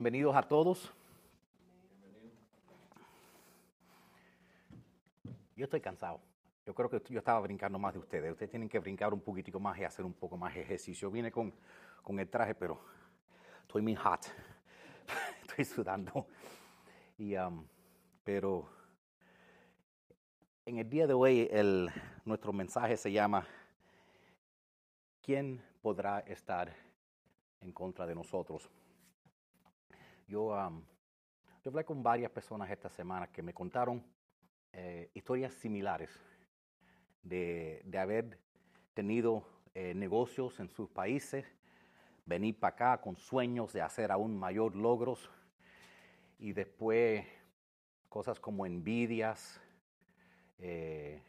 [0.00, 0.92] Bienvenidos a todos.
[5.56, 6.20] Yo estoy cansado.
[6.64, 8.30] Yo creo que yo estaba brincando más de ustedes.
[8.30, 11.10] Ustedes tienen que brincar un poquitico más y hacer un poco más ejercicio.
[11.10, 11.52] Vine con,
[12.00, 12.80] con el traje, pero
[13.62, 14.20] estoy muy hot.
[15.42, 16.28] estoy sudando.
[17.16, 17.66] Y, um,
[18.22, 18.70] pero
[20.64, 21.90] en el día de hoy el,
[22.24, 23.44] nuestro mensaje se llama
[25.22, 26.72] ¿Quién podrá estar
[27.60, 28.70] en contra de nosotros?
[30.28, 30.84] Yo, um,
[31.64, 34.04] yo hablé con varias personas esta semana que me contaron
[34.74, 36.10] eh, historias similares
[37.22, 38.38] de, de haber
[38.92, 39.42] tenido
[39.74, 41.46] eh, negocios en sus países,
[42.26, 45.30] venir para acá con sueños de hacer aún mayor logros
[46.38, 47.26] y después
[48.10, 49.58] cosas como envidias,
[50.58, 51.22] eh,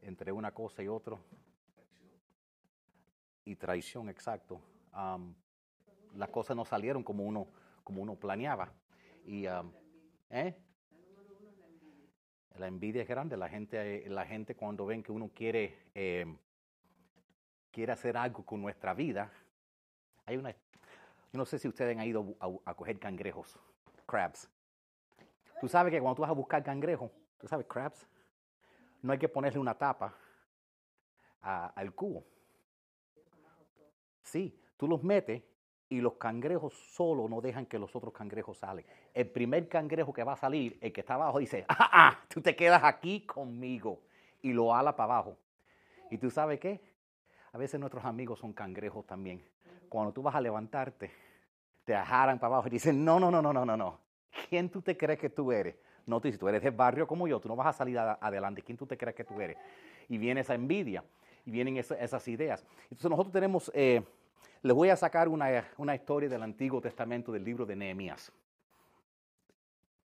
[0.00, 1.16] entre una cosa y otra.
[3.44, 4.60] Y traición, exacto.
[4.92, 5.34] Um,
[6.16, 7.48] las cosas no salieron como uno,
[7.84, 8.72] como uno planeaba.
[9.24, 9.72] Y, um,
[10.30, 10.56] ¿eh?
[12.58, 13.36] La envidia es grande.
[13.36, 16.26] La gente, la gente cuando ven que uno quiere, eh,
[17.70, 19.32] quiere hacer algo con nuestra vida,
[20.26, 23.58] hay una, yo no sé si ustedes han ido a, coger cangrejos,
[24.06, 24.50] crabs.
[25.60, 28.06] Tú sabes que cuando tú vas a buscar cangrejos, tú sabes, crabs,
[29.00, 30.14] no hay que ponerle una tapa
[31.40, 32.24] al cubo.
[34.22, 35.42] Sí, tú los metes
[35.92, 38.86] y los cangrejos solo no dejan que los otros cangrejos salen.
[39.12, 42.40] El primer cangrejo que va a salir, el que está abajo, dice, ah, ah, tú
[42.40, 44.00] te quedas aquí conmigo.
[44.40, 45.36] Y lo ala para abajo.
[46.10, 46.80] ¿Y tú sabes qué?
[47.52, 49.44] A veces nuestros amigos son cangrejos también.
[49.90, 51.10] Cuando tú vas a levantarte,
[51.84, 53.98] te ajaran para abajo y dicen, no, no, no, no, no, no, no.
[54.48, 55.76] ¿Quién tú te crees que tú eres?
[56.06, 58.62] No, tú, si tú eres del barrio como yo, tú no vas a salir adelante.
[58.62, 59.58] ¿Quién tú te crees que tú eres?
[60.08, 61.04] Y viene esa envidia
[61.44, 62.64] y vienen esa, esas ideas.
[62.84, 64.02] Entonces nosotros tenemos, eh,
[64.62, 68.32] les voy a sacar una, una, historia del Antiguo Testamento del libro de Nehemías.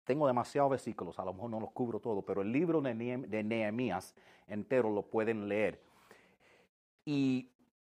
[0.05, 4.15] Tengo demasiados versículos, a lo mejor no los cubro todo, pero el libro de, Nehemías
[4.47, 5.83] entero lo pueden leer.
[7.05, 7.51] Y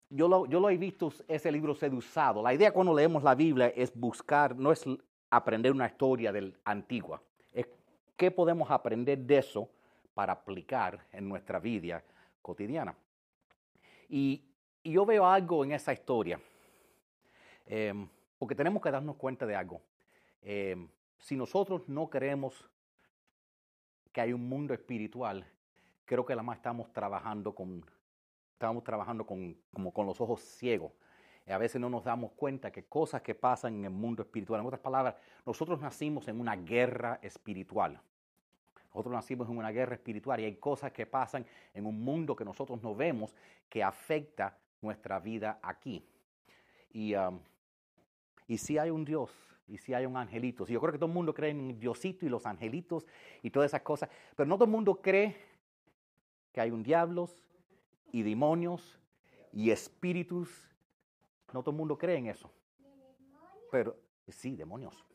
[0.10, 2.42] yo lo, yo lo he visto, ese libro ser usado.
[2.42, 4.84] La idea cuando leemos la Biblia es buscar, no es
[5.30, 7.22] aprender una historia del antigua,
[7.54, 7.68] es
[8.16, 9.70] qué podemos aprender de eso
[10.16, 12.04] para aplicar en nuestra vida
[12.42, 12.96] cotidiana.
[14.10, 14.44] Y,
[14.88, 16.40] y yo veo algo en esa historia,
[17.66, 17.94] eh,
[18.40, 19.82] porque tenemos que darnos cuenta de algo.
[20.42, 20.78] Eh,
[21.20, 22.70] si nosotros no creemos
[24.14, 25.46] que hay un mundo espiritual,
[26.06, 27.84] creo que la más estamos trabajando con,
[28.54, 30.94] estamos trabajando con, como con los ojos ciegos.
[31.50, 34.68] A veces no nos damos cuenta que cosas que pasan en el mundo espiritual, en
[34.68, 35.16] otras palabras,
[35.46, 38.00] nosotros nacimos en una guerra espiritual.
[38.94, 42.46] Nosotros nacimos en una guerra espiritual y hay cosas que pasan en un mundo que
[42.46, 43.36] nosotros no vemos
[43.68, 46.06] que afecta nuestra vida aquí.
[46.92, 47.40] Y, um,
[48.48, 49.32] y si hay un Dios
[49.68, 50.66] y si hay un angelito.
[50.66, 53.06] yo creo que todo el mundo cree en Diosito y los angelitos
[53.42, 55.36] y todas esas cosas, pero no todo el mundo cree
[56.54, 57.44] que hay un diablos
[58.12, 59.00] y demonios
[59.52, 60.50] y espíritus.
[61.54, 62.52] No todo el mundo cree en eso.
[63.72, 65.06] Pero sí, demonios.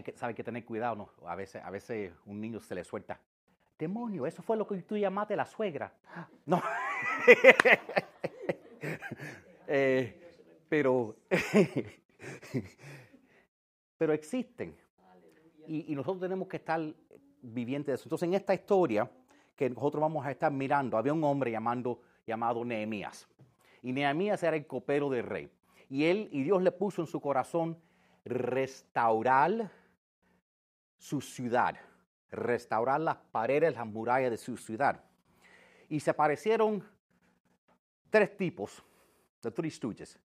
[0.00, 1.28] Hay que, sabe, que tener cuidado, ¿no?
[1.28, 3.20] A veces, a veces un niño se le suelta.
[3.78, 5.92] Demonio, eso fue lo que tú llamaste la suegra.
[6.46, 6.62] No.
[9.68, 11.16] eh, pero,
[13.98, 14.74] pero existen.
[15.66, 16.80] Y, nosotros tenemos que estar
[17.42, 18.04] vivientes de eso.
[18.06, 19.08] Entonces, en esta historia
[19.54, 23.28] que nosotros vamos a estar mirando, había un hombre llamado Nehemías.
[23.82, 25.50] Y Nehemías era el copero del rey.
[25.88, 27.78] Y él, y Dios le puso en su corazón
[28.24, 29.70] restaurar
[31.00, 31.76] su ciudad,
[32.30, 35.02] restaurar las paredes, las murallas de su ciudad.
[35.88, 36.86] Y se aparecieron
[38.10, 38.84] tres tipos
[39.42, 40.20] de tres.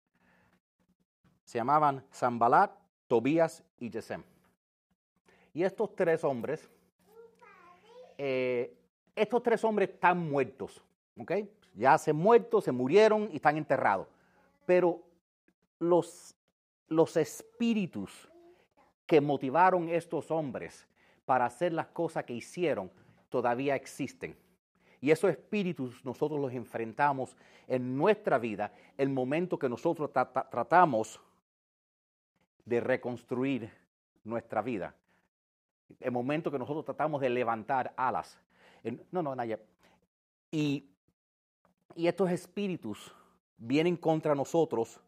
[1.42, 2.70] Se llamaban Zambalat,
[3.08, 4.22] Tobías y Gesem.
[5.52, 6.70] Y estos tres hombres,
[8.16, 8.78] eh,
[9.16, 10.80] estos tres hombres están muertos,
[11.18, 11.32] ¿ok?
[11.74, 14.06] Ya se muertos, se murieron y están enterrados.
[14.64, 15.02] Pero
[15.80, 16.36] los,
[16.86, 18.29] los espíritus
[19.10, 20.86] que motivaron estos hombres
[21.24, 22.92] para hacer las cosas que hicieron
[23.28, 24.36] todavía existen.
[25.00, 27.36] Y esos espíritus nosotros los enfrentamos
[27.66, 31.20] en nuestra vida el momento que nosotros tratamos
[32.64, 33.72] de reconstruir
[34.22, 34.94] nuestra vida.
[35.98, 38.38] El momento que nosotros tratamos de levantar alas.
[39.10, 39.58] No, no, nadie.
[40.52, 40.88] Y,
[41.96, 43.12] y estos espíritus
[43.58, 45.00] vienen contra nosotros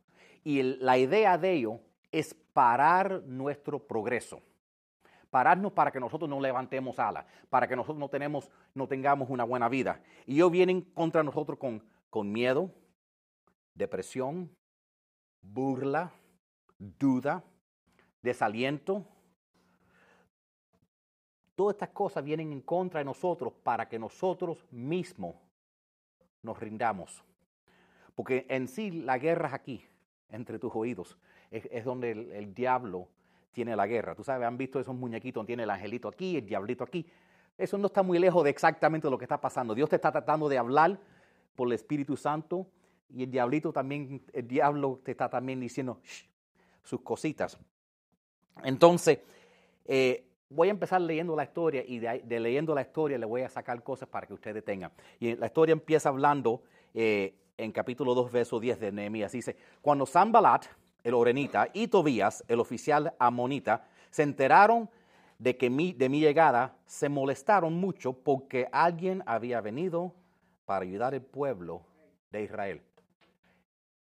[0.43, 1.79] y la idea de ello
[2.13, 4.41] es parar nuestro progreso,
[5.31, 10.01] pararnos para que nosotros no levantemos alas, para que nosotros no, tengamos una buena vida.
[10.27, 12.71] Y ellos vienen contra nosotros con, con miedo,
[13.75, 14.55] depresión,
[15.41, 16.13] burla,
[16.79, 17.43] duda,
[18.21, 19.07] desaliento.
[21.55, 25.37] Todas estas cosas vienen en contra de nosotros para que nosotros mismos
[26.43, 27.25] nos rindamos.
[28.15, 29.87] Porque en sí la guerra es aquí,
[30.29, 31.17] entre tus oídos.
[31.53, 33.09] Es, donde el, diablo
[33.53, 34.15] tiene la guerra.
[34.15, 37.07] Tú sabes, han visto esos muñequitos, tiene el angelito aquí, el diablito aquí.
[37.59, 39.75] Eso no está muy lejos de exactamente lo que está pasando.
[39.75, 40.99] Dios te está tratando de hablar
[41.55, 42.67] por el Espíritu Santo
[43.11, 46.01] y el diablito también, el diablo te está también diciendo
[46.83, 47.59] sus cositas.
[48.65, 49.19] Entonces,
[49.85, 53.49] eh, voy a empezar leyendo la historia y de, leyendo la historia le voy a
[53.49, 54.93] sacar cosas para que ustedes tengan.
[55.19, 56.63] Y la historia empieza hablando
[56.95, 59.33] eh, en capítulo 2, verso 10 de Nehemías.
[59.33, 60.67] Dice, cuando Sanbalat,
[61.05, 64.89] el orenita, y Tobías, el oficial amonita, se enteraron
[65.39, 70.15] de que mi, de mi llegada, se molestaron mucho porque alguien había venido
[70.65, 71.83] para ayudar al pueblo
[72.31, 72.83] de Israel.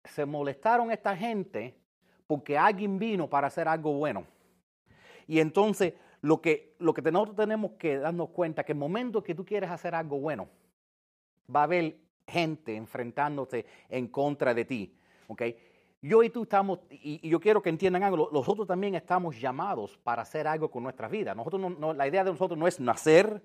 [0.05, 1.75] Se molestaron esta gente
[2.27, 4.25] porque alguien vino para hacer algo bueno.
[5.27, 9.35] Y entonces lo que, lo que nosotros tenemos que darnos cuenta que el momento que
[9.35, 10.49] tú quieres hacer algo bueno,
[11.55, 11.97] va a haber
[12.27, 14.97] gente enfrentándose en contra de ti.
[15.29, 15.56] ¿okay?
[16.03, 20.23] Yo y tú estamos, y, yo quiero que entiendan algo, nosotros también estamos llamados para
[20.23, 21.35] hacer algo con nuestra vida.
[21.35, 23.43] Nosotros no, la idea de nosotros no es nacer,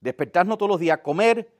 [0.00, 1.52] despertarnos todos los días, comer,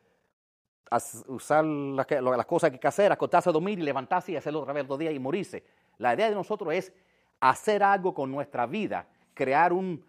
[1.28, 4.72] usar las, cosas que hay que hacer, acostarse a dormir y levantarse y hacerlo otra
[4.72, 5.64] vez los días y morirse.
[5.98, 6.92] La idea de nosotros es
[7.40, 10.04] hacer algo con nuestra vida, crear un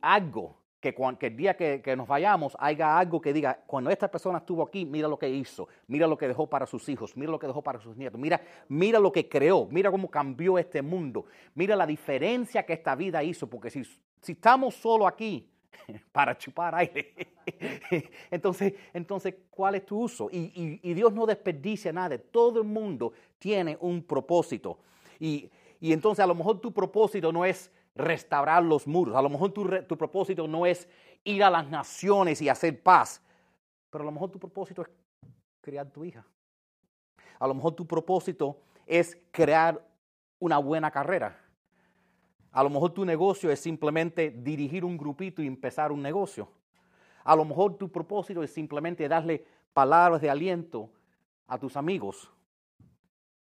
[0.00, 4.62] algo que, el día que, nos vayamos haya algo que diga, cuando esta persona estuvo
[4.62, 7.46] aquí, mira lo que hizo, mira lo que dejó para sus hijos, mira lo que
[7.46, 11.76] dejó para sus nietos, mira, mira lo que creó, mira cómo cambió este mundo, mira
[11.76, 13.84] la diferencia que esta vida hizo, porque si,
[14.20, 15.48] si estamos solo aquí
[16.12, 17.14] para chupar aire,
[18.30, 20.28] entonces, entonces, ¿cuál es tu uso?
[20.30, 24.78] Y, y, y Dios no desperdicia nada, todo el mundo tiene un propósito.
[25.18, 25.48] Y,
[25.80, 29.14] y entonces a lo mejor tu propósito no es restaurar los muros.
[29.14, 30.88] A lo mejor tu, tu, propósito no es
[31.22, 33.22] ir a las naciones y hacer paz,
[33.90, 34.90] pero a lo mejor tu propósito es
[35.60, 36.26] crear tu hija.
[37.38, 39.80] A lo mejor tu propósito es crear
[40.38, 41.40] una buena carrera.
[42.52, 46.48] A lo mejor tu negocio es simplemente dirigir un grupito y empezar un negocio.
[47.24, 50.90] A lo mejor tu propósito es simplemente darle palabras de aliento
[51.46, 52.30] a tus amigos.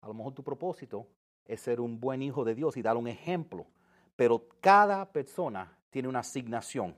[0.01, 1.07] A lo mejor tu propósito
[1.47, 3.67] es ser un buen hijo de Dios y dar un ejemplo
[4.19, 6.93] pero cada persona tiene una asignación.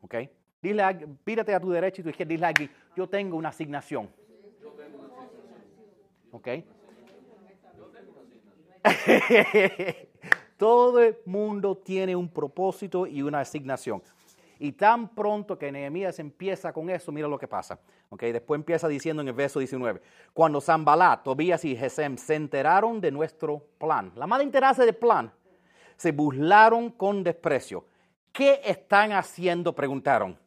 [0.00, 0.16] ¿Ok?
[0.60, 0.82] Dile,
[1.22, 4.10] pírate a tu derecha y tu izquierda, dile aquí, yo tengo una asignación.
[6.32, 6.48] ¿Ok?
[10.56, 14.02] Todo el mundo tiene un propósito y una asignación.
[14.58, 17.78] Y tan pronto que Nehemías empieza con eso, mira lo que pasa.
[18.10, 23.00] Okay, después empieza diciendo en el verso 19, cuando Zambalat, Tobías y Gesem se enteraron
[23.00, 24.10] de nuestro plan.
[24.16, 25.32] La más enterarse del plan
[25.96, 27.86] se burlaron con desprecio.
[28.32, 29.74] ¿Qué están haciendo?
[29.74, 30.38] Preguntaron.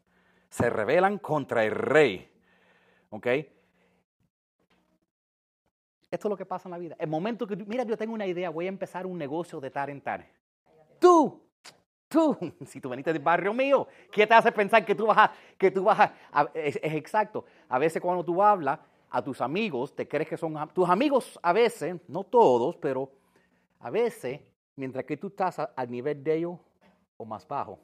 [0.49, 2.31] Se rebelan contra el rey.
[3.09, 3.27] ¿Ok?
[6.09, 6.95] Esto es lo que pasa en la vida.
[6.99, 9.89] El momento que, mira, yo tengo una idea, voy a empezar un negocio de tal
[9.89, 10.25] en tal.
[10.99, 11.41] Tú,
[12.07, 15.31] tú, si tú veniste del barrio mío, ¿qué te hace pensar que tú vas a,
[15.57, 16.11] que tú vas
[16.53, 17.45] es, es, exacto.
[17.67, 18.79] A veces cuando tú hablas
[19.09, 23.11] a tus amigos, te crees que son tus amigos, a veces, no todos, pero
[23.79, 24.41] a veces
[24.77, 26.57] mientras que tú estás al nivel de ellos
[27.17, 27.79] o más bajo.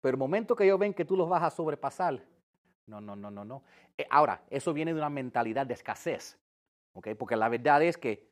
[0.00, 2.22] Pero el momento que ellos ven que tú los vas a sobrepasar,
[2.86, 3.62] no, no, no, no, no.
[3.98, 6.38] Eh, ahora, eso viene de una mentalidad de escasez,
[6.94, 7.08] ¿ok?
[7.18, 8.30] Porque la verdad es que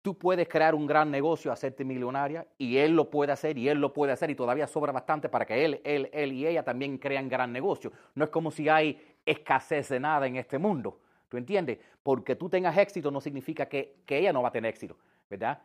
[0.00, 3.80] tú puedes crear un gran negocio, hacerte millonaria, y él lo puede hacer, y él
[3.80, 6.98] lo puede hacer, y todavía sobra bastante para que él, él, él y ella también
[6.98, 7.92] crean gran negocio.
[8.14, 11.78] No es como si hay escasez de nada en este mundo, ¿tú entiendes?
[12.02, 14.96] Porque tú tengas éxito no significa que, que ella no va a tener éxito,
[15.28, 15.60] ¿verdad?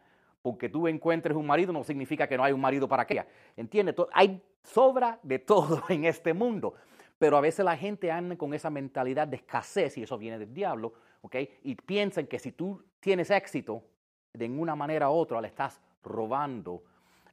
[0.47, 3.27] Porque tú encuentres un marido no significa que no hay un marido para aquella.
[3.57, 3.95] ¿Entiendes?
[4.13, 6.73] Hay sobra de todo en este mundo.
[7.17, 10.53] Pero a veces la gente anda con esa mentalidad de escasez, y eso viene del
[10.53, 11.35] diablo, ¿ok?
[11.63, 13.83] Y piensan que si tú tienes éxito,
[14.31, 16.81] de una manera u otra le estás robando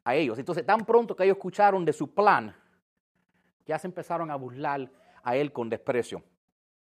[0.02, 0.37] a ellos.
[0.40, 2.52] Entonces, tan pronto que ellos escucharon de su plan,
[3.64, 4.90] ya se empezaron a burlar
[5.23, 6.21] a él con desprecio.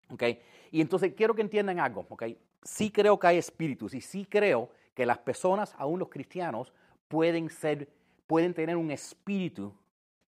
[0.10, 0.24] ¿ok?
[0.72, 2.06] Y entonces quiero que entiendan algo.
[2.08, 2.24] ¿ok?
[2.64, 6.74] Sí creo que hay espíritus y sí creo que las personas, aún los cristianos,
[7.08, 7.90] pueden ser,
[8.28, 9.74] pueden tener un espíritu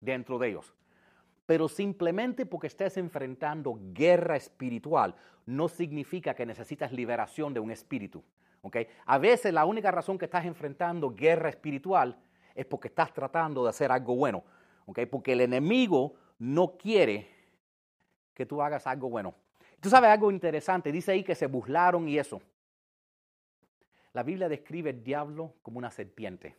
[0.00, 0.74] dentro de ellos.
[1.46, 5.14] Pero simplemente porque estés enfrentando guerra espiritual
[5.46, 8.22] no significa que necesitas liberación de un espíritu.
[8.62, 8.86] ¿okay?
[9.06, 12.16] A veces la única razón que estás enfrentando guerra espiritual
[12.54, 14.44] es porque estás tratando de hacer algo bueno.
[14.86, 15.00] ¿ok?
[15.10, 17.28] Porque el enemigo no quiere
[18.34, 19.34] que tú hagas algo bueno.
[19.80, 22.40] Tú sabes algo interesante, dice ahí que se burlaron y eso.
[24.12, 26.56] La Biblia describe el diablo como una serpiente.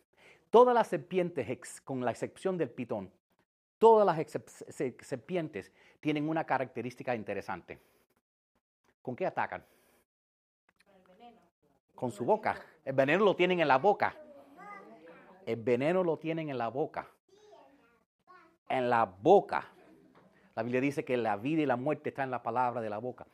[0.49, 3.11] Todas las serpientes, con la excepción del pitón,
[3.77, 7.79] todas las serpientes tienen una característica interesante.
[9.01, 9.63] ¿Con qué atacan?
[11.95, 12.59] Con su boca.
[12.85, 14.15] El veneno lo tienen en la boca.
[15.45, 17.07] El veneno lo tienen en la boca.
[18.69, 19.67] En la boca.
[20.55, 22.97] La Biblia dice que la vida y la muerte están en la palabra de la
[22.97, 23.25] boca.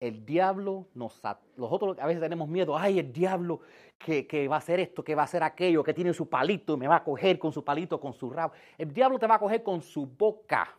[0.00, 1.20] El diablo nos...
[1.56, 2.76] Nosotros a veces tenemos miedo.
[2.76, 3.60] Ay, el diablo
[3.98, 6.74] que, que, va a hacer esto, que va a hacer aquello, que tiene su palito
[6.74, 8.52] y me va a coger con su palito, con su rabo.
[8.76, 10.76] El diablo te va a coger con su boca.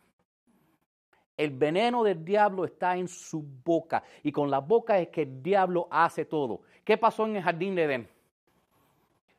[1.36, 4.02] El veneno del diablo está en su boca.
[4.22, 6.62] Y con la boca es que el diablo hace todo.
[6.84, 8.08] ¿Qué pasó en el jardín de Edén?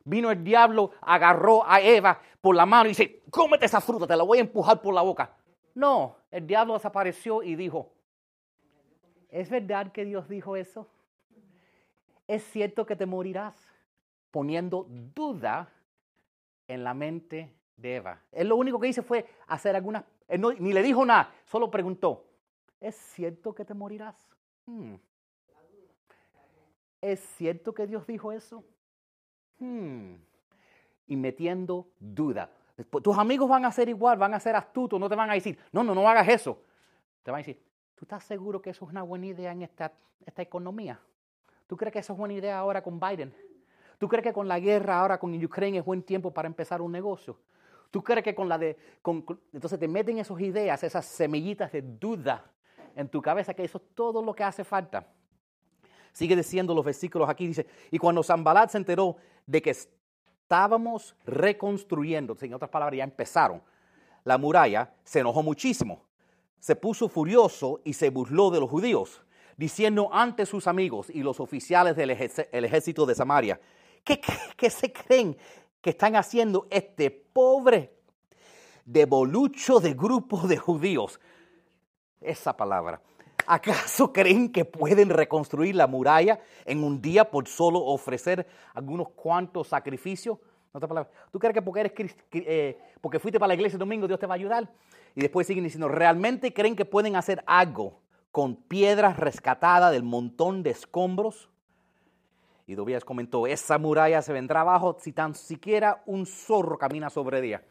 [0.04, 4.16] Vino el diablo, agarró a Eva por la mano y dice, cómete esa fruta, te
[4.16, 5.36] la voy a empujar por la boca.
[5.76, 7.92] No, el diablo desapareció y dijo,
[9.30, 10.88] ¿es verdad que Dios dijo eso?
[12.28, 13.56] ¿Es cierto que te morirás?
[14.32, 15.70] Poniendo duda
[16.68, 18.22] en la mente de Eva.
[18.32, 20.04] Él lo único que hizo fue hacer algunas,
[20.60, 22.26] ni le dijo nada, solo preguntó,
[22.82, 24.16] ¿es cierto que te morirás?
[24.66, 24.96] Hmm.
[27.00, 28.64] ¿Es cierto que Dios dijo eso?
[29.60, 30.16] Hmm.
[31.08, 32.52] Y metiendo duda.
[33.02, 35.58] Tus amigos van a ser igual, van a ser astutos, no te van a decir,
[35.72, 36.62] no, no, no hagas eso.
[37.24, 37.64] Te van a decir,
[37.98, 39.92] ¿tú estás seguro que eso es una buena idea en esta,
[40.26, 41.00] esta economía?
[41.66, 43.34] ¿Tú crees que eso es buena idea ahora con Biden?
[43.98, 46.92] ¿Tú crees que con la guerra ahora con Ucrania es buen tiempo para empezar un
[46.92, 47.40] negocio?
[47.90, 48.78] ¿Tú crees que con la de...
[49.52, 52.46] entonces te meten esas ideas, esas semillitas de duda
[52.96, 55.08] en tu cabeza, que eso es todo lo que hace falta.
[56.12, 62.36] Sigue diciendo los versículos aquí, dice, y cuando Zambalat se enteró de que estábamos reconstruyendo,
[62.40, 63.62] en otras palabras, ya empezaron
[64.24, 66.07] la muralla, se enojó muchísimo,
[66.60, 69.22] se puso furioso y se burló de los judíos,
[69.56, 73.60] diciendo ante sus amigos y los oficiales del ejército de Samaria,
[74.04, 74.22] ¿qué,
[74.56, 75.38] qué, se creen
[75.82, 77.94] que están haciendo este pobre
[78.86, 81.20] devolucho de grupo de judíos?
[82.22, 83.02] Esa palabra.
[83.46, 89.70] ¿Acaso creen que pueden reconstruir la muralla en un día por solo ofrecer algunos cuantos
[89.70, 90.38] sacrificios?
[91.32, 94.28] ¿Tú crees que porque, eres, eh, porque fuiste para la iglesia el domingo Dios te
[94.28, 94.70] va a ayudar?
[95.18, 100.62] Y después siguen diciendo, ¿realmente creen que pueden hacer algo con piedras rescatadas del montón
[100.62, 101.50] de escombros?
[102.68, 107.44] Y Tobías comentó, esa muralla se vendrá abajo si tan siquiera un zorro camina sobre
[107.44, 107.64] ella.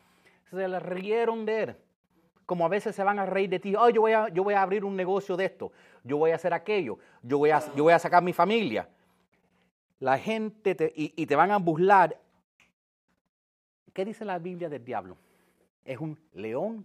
[0.50, 1.76] Se le rieron de él
[2.46, 4.54] como a veces se van a reír de ti, oh, yo voy a, yo voy
[4.54, 5.72] a abrir un negocio de esto,
[6.04, 8.88] yo voy a hacer aquello, yo voy a, yo voy a sacar mi familia.
[9.98, 12.20] La gente te, y, te van a burlar.
[13.92, 15.16] ¿Qué dice la Biblia del diablo?
[15.84, 16.84] Es un león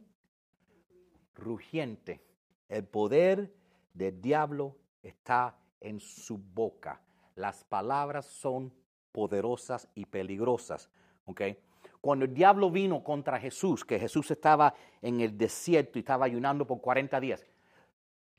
[1.41, 2.21] rugiente.
[2.69, 3.53] El poder
[3.93, 7.01] del diablo está en su boca.
[7.35, 8.73] Las palabras son
[9.11, 10.89] poderosas y peligrosas.
[11.25, 11.57] ¿okay?
[11.99, 16.65] Cuando el diablo vino contra Jesús, que Jesús estaba en el desierto y estaba ayunando
[16.65, 17.45] por 40 días,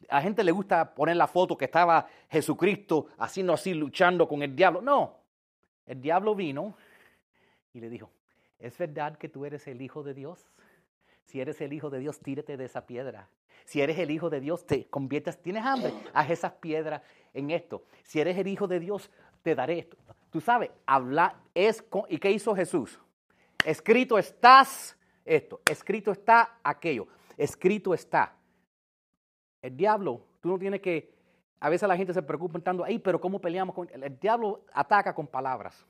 [0.09, 4.57] a gente le gusta poner la foto que estaba Jesucristo haciendo así, luchando con el
[4.57, 4.81] diablo.
[4.81, 5.17] No,
[5.87, 6.75] el diablo vino
[7.73, 8.11] y le dijo,
[8.59, 10.51] ¿es verdad que tú eres el Hijo de Dios?
[11.25, 13.29] Si eres el Hijo de Dios, tírate de esa piedra.
[13.65, 17.03] Si eres el Hijo de Dios, te conviertas, tienes hambre, haz esas piedras
[17.33, 17.85] en esto.
[18.03, 19.11] Si eres el Hijo de Dios,
[19.43, 19.97] te daré esto.
[20.31, 21.85] Tú sabes, hablar es...
[22.09, 22.99] ¿Y qué hizo Jesús?
[23.65, 28.35] Escrito estás esto, escrito está aquello, escrito está.
[29.61, 31.15] El diablo, tú no tienes que,
[31.61, 34.65] a veces la gente se preocupa tanto, ay, pero ¿cómo peleamos con el diablo?
[34.73, 35.87] ataca con palabras.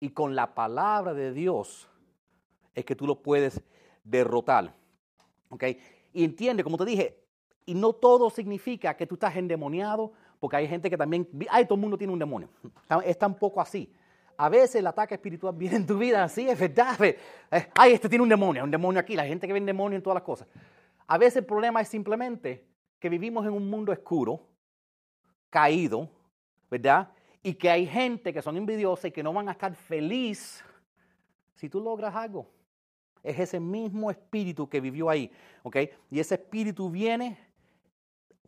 [0.00, 1.88] Y con la palabra de Dios
[2.74, 3.60] es que tú lo puedes
[4.04, 4.74] derrotar.
[5.48, 5.64] ¿Ok?
[6.12, 7.22] Y entiende, como te dije,
[7.64, 11.76] y no todo significa que tú estás endemoniado, porque hay gente que también, ay, todo
[11.76, 12.48] el mundo tiene un demonio.
[13.04, 13.92] Es tampoco así.
[14.36, 16.98] A veces el ataque espiritual viene en tu vida así, es verdad.
[17.74, 20.02] Ay, este tiene un demonio, un demonio aquí, la gente que ve un demonio en
[20.02, 20.48] todas las cosas.
[21.06, 22.66] A veces el problema es simplemente
[22.98, 24.40] que vivimos en un mundo oscuro,
[25.50, 26.08] caído,
[26.70, 27.10] ¿verdad?
[27.42, 30.64] Y que hay gente que son envidiosas y que no van a estar feliz
[31.54, 32.48] si tú logras algo.
[33.22, 35.30] Es ese mismo espíritu que vivió ahí,
[35.62, 35.76] ¿ok?
[36.10, 37.38] Y ese espíritu viene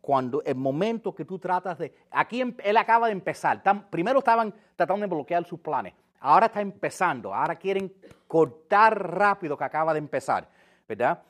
[0.01, 1.91] cuando el momento que tú tratas de...
[2.11, 3.63] Aquí em, él acaba de empezar.
[3.89, 5.93] primero estaban tratando de bloquear sus planes.
[6.19, 7.33] Ahora está empezando.
[7.33, 7.91] Ahora quieren
[8.27, 10.47] cortar rápido que acaba de empezar.
[10.87, 11.23] ¿Verdad?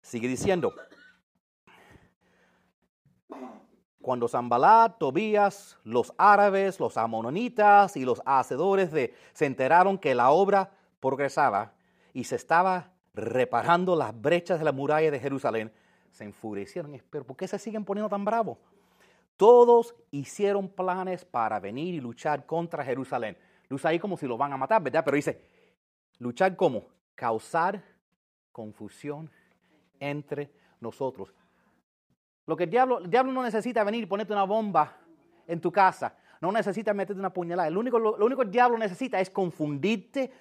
[0.00, 0.72] Sigue diciendo.
[4.00, 10.30] Cuando Zambalat, Tobías, los árabes, los amononitas y los hacedores de, se enteraron que la
[10.30, 11.74] obra progresaba
[12.12, 15.72] y se estaba reparando las brechas de la muralla de Jerusalén,
[16.10, 17.00] se enfurecieron.
[17.10, 18.58] Pero ¿por qué se siguen poniendo tan bravos?
[19.36, 23.36] Todos hicieron planes para venir y luchar contra Jerusalén.
[23.70, 25.02] Lucha ahí como si lo van a matar, ¿verdad?
[25.04, 25.40] Pero dice,
[26.18, 27.82] luchar como causar
[28.52, 29.30] confusión
[29.98, 30.50] entre
[30.80, 31.32] nosotros.
[32.46, 34.96] Lo que el diablo, el diablo no necesita venir y ponerte una bomba
[35.46, 36.16] en tu casa.
[36.40, 37.70] No necesita meterte una puñalada.
[37.70, 40.32] Lo único, lo, único que el diablo necesita es confundirte.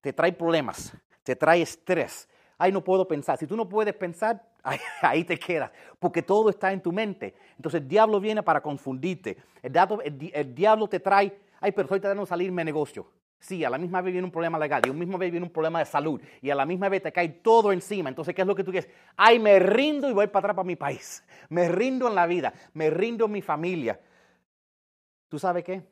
[0.00, 0.92] Te trae problemas,
[1.22, 2.28] te trae estrés.
[2.58, 3.38] Ay, no puedo pensar.
[3.38, 4.42] Si tú no puedes pensar,
[5.02, 7.34] ahí, te quedas, porque todo está en tu mente.
[7.56, 9.38] Entonces el diablo viene para confundirte.
[9.62, 13.06] El, diablo te trae, ay, pero estoy tratando de salirme de negocio.
[13.38, 15.46] Sí, a la misma vez viene un problema legal y a la misma vez viene
[15.46, 18.10] un problema de salud y a la misma vez te cae todo encima.
[18.10, 18.90] Entonces, ¿qué es lo que tú quieres?
[19.16, 21.24] Ay, me rindo y voy para atrás para mi país.
[21.48, 23.98] Me rindo en la vida, me rindo en mi familia.
[25.30, 25.82] ¿Tú sabes qué?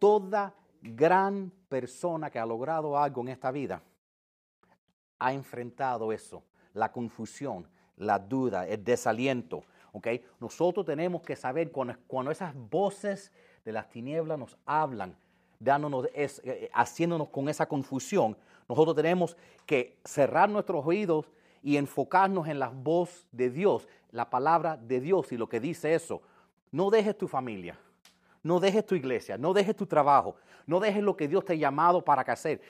[0.00, 3.82] Toda gran persona que ha logrado algo en esta vida
[5.18, 6.42] ha enfrentado eso,
[6.74, 9.62] la confusión, la duda, el desaliento.
[9.92, 10.24] ¿okay?
[10.40, 13.30] Nosotros tenemos que saber cuando, esas voces
[13.64, 15.16] de las tinieblas nos hablan,
[15.60, 18.36] dándonos eh, eh, haciéndonos con esa confusión,
[18.68, 19.36] nosotros tenemos
[19.66, 21.30] que cerrar nuestros oídos
[21.62, 25.94] y enfocarnos en la voz de Dios, la palabra de Dios y lo que dice
[25.94, 26.22] eso.
[26.70, 27.78] No dejes tu familia,
[28.42, 31.56] no dejes tu iglesia, no dejes tu trabajo, no dejes lo que Dios te ha
[31.56, 32.60] llamado para hacer.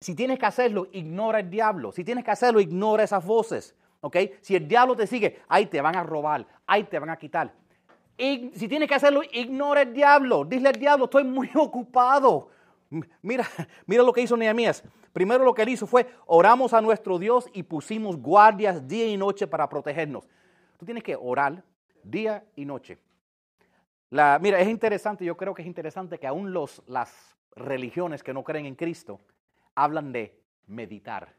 [0.00, 1.92] Si tienes que hacerlo, ignora el diablo.
[1.92, 3.74] Si tienes que hacerlo, ignora esas voces.
[4.00, 4.16] ¿ok?
[4.40, 7.52] Si el diablo te sigue, ahí te van a robar, ahí te van a quitar.
[8.16, 10.44] Y si tienes que hacerlo, ignora el diablo.
[10.44, 12.48] Dile al diablo, estoy muy ocupado.
[13.22, 13.46] Mira,
[13.86, 14.82] mira lo que hizo Nehemías.
[15.12, 19.16] Primero lo que él hizo fue, oramos a nuestro Dios y pusimos guardias día y
[19.16, 20.28] noche para protegernos.
[20.78, 21.64] Tú tienes que orar
[22.02, 22.98] día y noche.
[24.10, 28.34] La, mira, es interesante, yo creo que es interesante que aún los, las religiones que
[28.34, 29.20] no creen en Cristo
[29.74, 30.36] hablan de
[30.66, 31.34] meditar.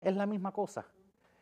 [0.00, 0.86] Es la misma cosa.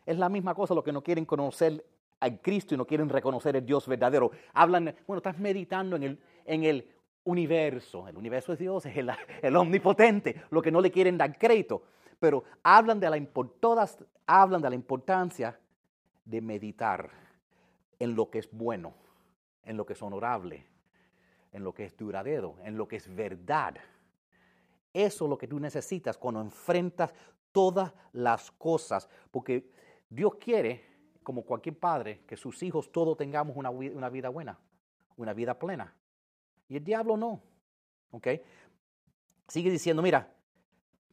[0.04, 1.84] Es la misma cosa lo que no quieren conocer
[2.20, 4.30] a Cristo y no quieren reconocer el Dios verdadero.
[4.52, 6.88] Hablan, bueno, estás meditando en el, en el
[7.24, 8.08] universo.
[8.08, 11.82] El universo es Dios, es el, omnipotente, lo que no le quieren dar crédito.
[12.18, 13.26] Pero hablan de, la,
[13.60, 15.58] todas hablan de la importancia
[16.24, 17.10] de meditar
[17.98, 18.94] en lo que es bueno,
[19.64, 20.66] en lo que es honorable,
[21.52, 23.76] en lo que es duradero, en lo que es verdad.
[24.92, 27.14] Eso es lo que tú necesitas cuando enfrentas
[27.52, 29.70] todas las cosas, porque
[30.08, 30.84] Dios quiere,
[31.22, 33.70] como cualquier padre, que sus hijos todos tengamos una,
[34.10, 34.58] vida buena,
[35.16, 35.94] una vida plena.
[36.68, 37.42] Y el diablo no.
[38.10, 38.28] ¿Ok?
[39.48, 40.32] Sigue diciendo, mira,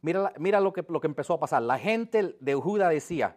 [0.00, 1.62] mira, mira lo, que, lo que empezó a pasar.
[1.62, 3.36] La gente de Judá decía,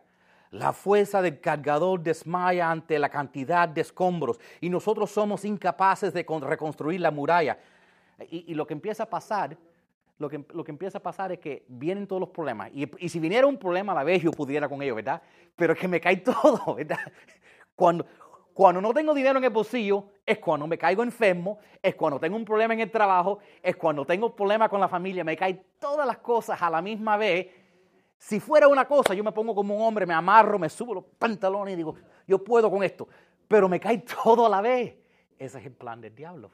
[0.52, 6.26] la fuerza del cargador desmaya ante la cantidad de escombros y nosotros somos incapaces de
[6.42, 7.60] reconstruir la muralla.
[8.30, 9.58] Y, lo que empieza a pasar
[10.18, 12.72] lo que, lo que, empieza a pasar es que vienen todos los problemas.
[12.74, 15.22] Y, si viniera un problema a la vez, yo pudiera con ellos, ¿verdad?
[15.58, 17.00] Pero es que me cae todo, ¿verdad?
[17.76, 18.06] Cuando,
[18.54, 22.38] cuando no tengo dinero en el bolsillo, es cuando me caigo enfermo, es cuando tengo
[22.38, 26.08] un problema en el trabajo, es cuando tengo problema con la familia, me caen todas
[26.08, 27.48] las cosas a la misma vez.
[28.18, 31.04] Si fuera una cosa, yo me pongo como un hombre, me amarro, me subo los
[31.18, 31.96] pantalones y digo,
[32.28, 33.08] yo puedo con esto.
[33.48, 34.96] Pero me cae todo a la vez.
[35.38, 36.52] Ese es el plan del diablo.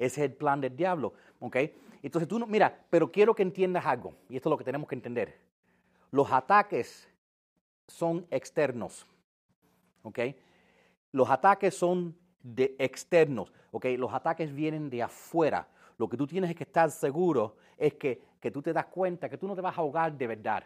[0.00, 1.56] Ese es el plan del diablo, ¿ok?
[2.02, 4.88] Entonces tú no, mira, pero quiero que entiendas algo, y esto es lo que tenemos
[4.88, 5.38] que entender.
[6.10, 7.06] Los ataques
[7.86, 9.06] son externos,
[10.02, 10.20] ¿ok?
[11.12, 13.86] Los ataques son de externos, ¿ok?
[13.98, 15.68] Los ataques vienen de afuera.
[15.98, 19.36] Lo que tú tienes que estar seguro es que, que tú te das cuenta que
[19.36, 20.64] tú no te vas a ahogar de verdad.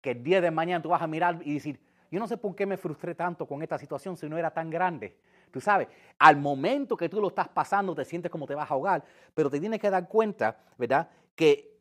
[0.00, 1.80] Que el día de mañana tú vas a mirar y decir,
[2.10, 4.70] yo no sé por qué me frustré tanto con esta situación si no era tan
[4.70, 5.16] grande.
[5.50, 8.74] Tú sabes, al momento que tú lo estás pasando te sientes como te vas a
[8.74, 11.08] ahogar, pero te tienes que dar cuenta, ¿verdad?
[11.34, 11.78] Que,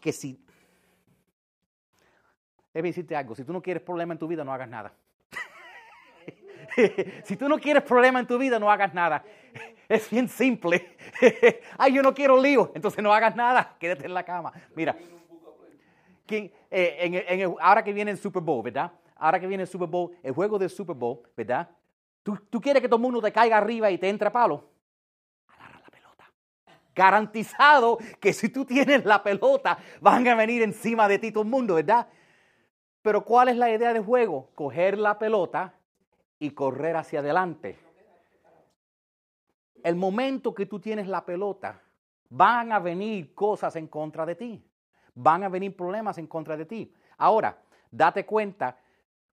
[0.00, 0.40] que si...
[2.72, 4.92] Debe decirte algo, si tú no quieres problema en tu vida, no hagas nada.
[7.24, 9.24] si tú no quieres problema en tu vida, no hagas nada.
[9.88, 10.96] Es bien simple.
[11.78, 14.52] Ay, yo no quiero lío, entonces no hagas nada, quédate en la cama.
[14.74, 14.96] Mira,
[16.28, 18.92] eh, ahora que viene el Super Bowl, ¿verdad?
[19.16, 21.68] Ahora que viene el Super Bowl, el juego del Super Bowl, ¿verdad?
[22.22, 24.70] ¿Tú, quieres que todo el mundo te caiga arriba y te entre a palo?
[25.48, 26.24] Agarra la pelota.
[26.94, 31.50] Garantizado que si tú tienes la pelota, van a venir encima de ti todo el
[31.50, 32.08] mundo, ¿verdad?
[33.02, 34.50] Pero ¿cuál es la idea del juego?
[34.54, 35.74] Coger la pelota
[36.38, 37.78] y correr hacia adelante.
[39.82, 41.82] El momento que tú tienes la pelota,
[42.30, 44.64] van a venir cosas en contra de ti.
[45.14, 46.94] Van a venir problemas en contra de ti.
[47.18, 47.56] Ahora,
[47.90, 48.76] date cuenta,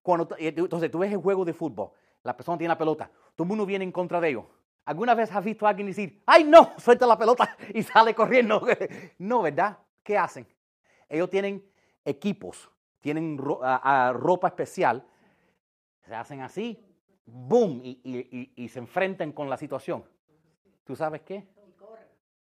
[0.02, 1.90] cuando, entonces tú ves el juego de fútbol
[2.22, 4.44] la persona tiene la pelota, todo el mundo viene en contra de ellos.
[4.84, 8.64] ¿Alguna vez has visto a alguien decir, ay no, suelta la pelota y sale corriendo?
[9.18, 9.78] no, ¿verdad?
[10.02, 10.46] ¿Qué hacen?
[11.08, 11.64] Ellos tienen
[12.04, 15.06] equipos, tienen ropa especial,
[16.00, 16.84] se hacen así,
[17.26, 20.04] boom, y, se enfrentan con la situación.
[20.84, 21.46] ¿Tú sabes qué?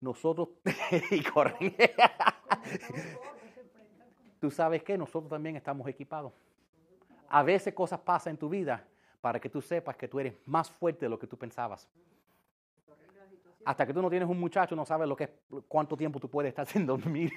[0.06, 0.50] Nosotros,
[1.12, 1.76] y corren.
[4.40, 5.00] ¿Tú sabes qué?
[5.00, 6.32] Nosotros también estamos equipados.
[7.28, 8.86] A veces cosas pasan en tu vida
[9.20, 11.90] para que tú sepas que tú eres más fuerte de lo que tú pensabas.
[13.66, 15.30] Hasta que tú no tienes un muchacho, no sabes lo que es,
[15.68, 17.32] cuánto tiempo tú puedes estar sin dormir.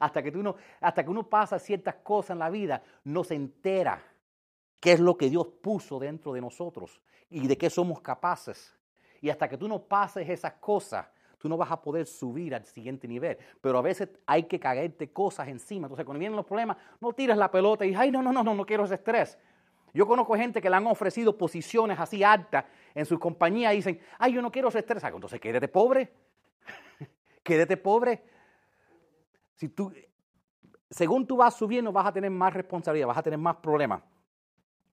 [0.00, 3.34] hasta, que tú no, hasta que uno pasa ciertas cosas en la vida, no se
[3.34, 4.02] entera
[4.80, 8.75] qué es lo que Dios puso dentro de nosotros y de qué somos capaces.
[9.26, 11.04] Y hasta que tú no pases esas cosas,
[11.36, 13.36] tú no vas a poder subir al siguiente nivel.
[13.60, 15.86] Pero a veces hay que caerte cosas encima.
[15.86, 18.54] Entonces, cuando vienen los problemas, no tires la pelota y ay, no, no, no, no,
[18.54, 19.36] no quiero ese estrés.
[19.92, 24.00] Yo conozco gente que le han ofrecido posiciones así altas en sus compañías y dicen,
[24.16, 25.02] ay, yo no quiero ese estrés.
[25.02, 26.12] Entonces, quédate pobre.
[27.42, 28.22] quédate pobre.
[29.56, 29.92] Si tú,
[30.88, 34.04] según tú vas subiendo, vas a tener más responsabilidad, vas a tener más problemas.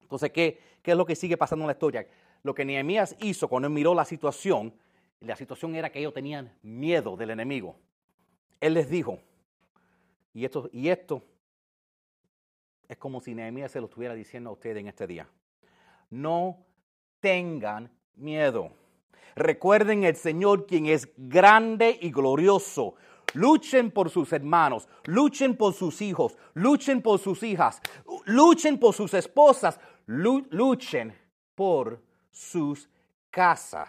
[0.01, 2.07] Entonces, ¿qué, ¿qué es lo que sigue pasando en la historia?
[2.43, 4.73] Lo que Nehemías hizo cuando él miró la situación,
[5.21, 7.77] la situación era que ellos tenían miedo del enemigo.
[8.59, 9.19] Él les dijo,
[10.33, 11.23] y esto, y esto
[12.87, 15.27] es como si Nehemías se lo estuviera diciendo a ustedes en este día.
[16.09, 16.57] No
[17.21, 18.71] tengan miedo.
[19.35, 22.95] Recuerden el Señor quien es grande y glorioso.
[23.33, 27.81] Luchen por sus hermanos, luchen por sus hijos, luchen por sus hijas,
[28.25, 31.15] luchen por sus esposas, luchen
[31.55, 31.99] por
[32.33, 32.89] sus
[33.29, 33.87] casas.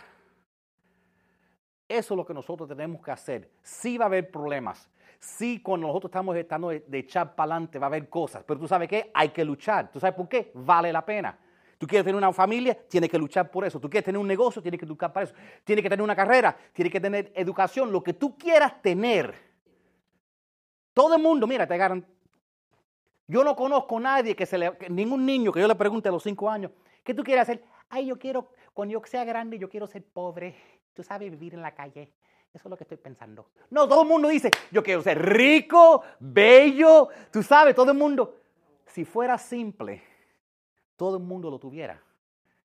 [1.88, 3.50] Eso es lo que nosotros tenemos que hacer.
[3.62, 4.88] Sí va a haber problemas.
[5.18, 8.44] Sí, cuando nosotros estamos estando de, echar para adelante va a haber cosas.
[8.46, 9.10] Pero tú sabes qué?
[9.14, 9.90] Hay que luchar.
[9.90, 10.52] ¿Tú sabes por qué?
[10.54, 11.38] Vale la pena.
[11.78, 13.80] Tú quieres tener una familia, tienes que luchar por eso.
[13.80, 15.34] Tú quieres tener un negocio, tienes que luchar para eso.
[15.64, 19.34] Tienes que tener una carrera, tienes que tener educación, lo que tú quieras tener.
[20.92, 22.06] Todo el mundo, mira, te agarran.
[23.26, 26.12] Yo no conozco a nadie que se le, ningún niño que yo le pregunte a
[26.12, 26.70] los cinco años,
[27.02, 27.64] ¿qué tú quieres hacer?
[27.88, 30.56] Ay, yo quiero, cuando yo sea grande, yo quiero ser pobre.
[30.94, 32.12] Tú sabes, vivir en la calle.
[32.52, 33.50] Eso es lo que estoy pensando.
[33.70, 37.08] No, todo el mundo dice, yo quiero ser rico, bello.
[37.32, 38.40] Tú sabes, todo el mundo.
[38.86, 40.02] Si fuera simple,
[40.96, 42.00] todo el mundo lo tuviera.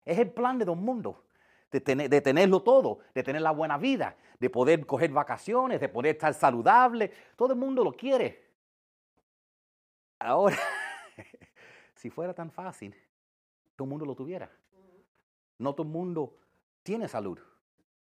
[0.06, 1.24] Es el plan de todo el mundo.
[1.72, 5.90] De, tener, de tenerlo todo, de tener la buena vida, de poder coger vacaciones, de
[5.90, 7.12] poder estar saludable.
[7.36, 8.48] Todo el mundo lo quiere.
[10.20, 10.58] Ahora,
[11.96, 12.96] si fuera tan fácil,
[13.76, 14.52] todo el mundo lo tuviera.
[15.60, 16.36] No todo el mundo
[16.84, 17.38] tiene salud.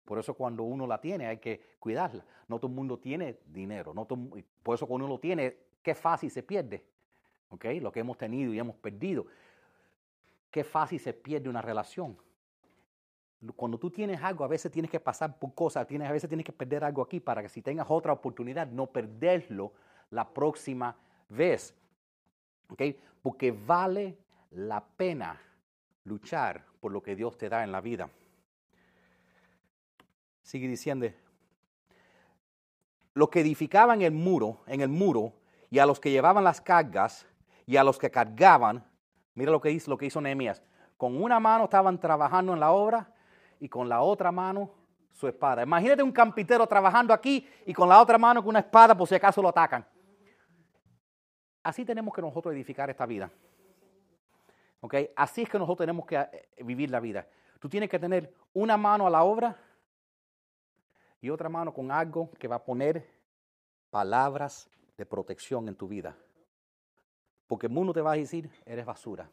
[0.06, 2.24] Por eso cuando uno la tiene hay que cuidarla.
[2.48, 3.94] No todo el mundo tiene dinero.
[3.94, 6.86] No por eso cuando uno lo tiene, qué fácil se pierde.
[7.50, 7.80] ¿Okay?
[7.80, 9.26] Lo que hemos tenido y hemos perdido
[10.52, 12.18] qué fácil se pierde una relación.
[13.56, 16.46] Cuando tú tienes algo, a veces tienes que pasar por cosas, tienes, a veces tienes
[16.46, 19.74] que perder algo aquí para que si tengas otra oportunidad, no perderlo
[20.10, 20.96] la próxima
[21.30, 21.76] vez.
[22.70, 23.00] ¿Okay?
[23.22, 24.18] Porque vale
[24.52, 25.40] la pena
[26.06, 28.10] luchar lo que Dios te da en la vida.
[30.42, 31.08] Sigue diciendo,
[33.14, 35.34] los que edificaban el muro, en el muro,
[35.70, 37.28] y a los que llevaban las cargas,
[37.66, 38.86] y a los que cargaban,
[39.38, 40.64] Mira lo que hizo, lo que hizo Nehemías.
[40.98, 43.08] Con una mano estaban trabajando en la obra
[43.60, 44.72] y con la otra mano
[45.12, 45.62] su espada.
[45.62, 49.14] Imagínate un campitero trabajando aquí y con la otra mano con una espada por si
[49.14, 49.86] acaso lo atacan.
[51.62, 53.30] Así tenemos que nosotros edificar esta vida.
[55.16, 57.28] Así es que nosotros tenemos que eh, vivir la vida.
[57.60, 59.58] Tú tienes que tener una mano a la obra
[61.22, 63.08] y otra mano con algo que va a poner
[63.90, 66.16] palabras de protección en tu vida.
[67.48, 69.30] Porque el mundo te va a decir, eres basura,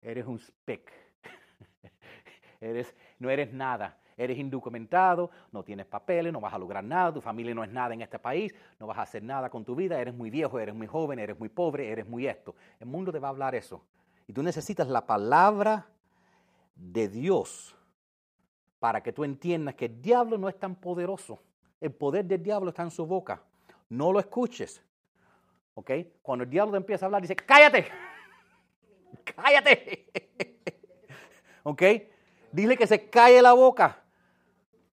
[0.00, 0.92] eres un speck,
[2.60, 7.20] eres, no eres nada, eres indocumentado, no tienes papeles, no vas a lograr nada, tu
[7.20, 10.00] familia no es nada en este país, no vas a hacer nada con tu vida,
[10.00, 12.54] eres muy viejo, eres muy joven, eres muy pobre, eres muy esto.
[12.78, 13.82] El mundo te va a hablar eso.
[14.26, 15.86] Y tú necesitas la palabra
[16.74, 17.76] de Dios
[18.78, 21.42] para que tú entiendas que el diablo no es tan poderoso.
[21.80, 23.42] El poder del diablo está en su boca.
[23.88, 24.82] No lo escuches.
[25.74, 25.90] ¿Ok?
[26.22, 27.88] Cuando el diablo te empieza a hablar, dice, cállate,
[29.36, 30.10] cállate.
[31.62, 31.82] ¿Ok?
[32.52, 34.02] Dile que se calle la boca.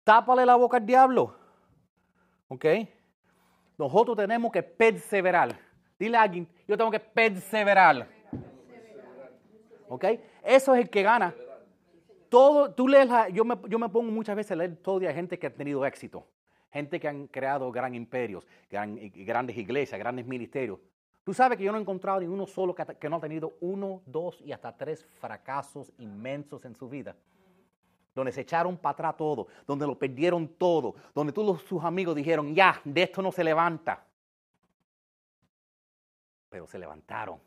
[0.03, 1.35] Tápale la boca al diablo.
[2.49, 2.65] ¿Ok?
[3.77, 5.57] Nosotros tenemos que perseverar.
[5.97, 8.07] Dile a alguien, yo tengo que perseverar.
[9.93, 10.05] ¿Ok?
[10.43, 11.33] Eso es el que gana.
[12.29, 15.37] Todo, tú lees yo, me, yo me pongo muchas veces a leer todo de gente
[15.37, 16.25] que ha tenido éxito
[16.73, 20.79] gente que han creado gran imperios, grandes iglesias, grandes ministerios.
[21.23, 24.41] Tú sabes que yo no he encontrado ninguno solo que, no ha tenido uno, dos
[24.41, 27.15] y hasta tres fracasos inmensos en su vida.
[28.15, 32.53] donde se echaron para atrás todo, donde lo perdieron todo, donde todos sus amigos dijeron,
[32.53, 34.05] ya, de esto no se levanta.
[36.49, 37.39] Pero se levantaron.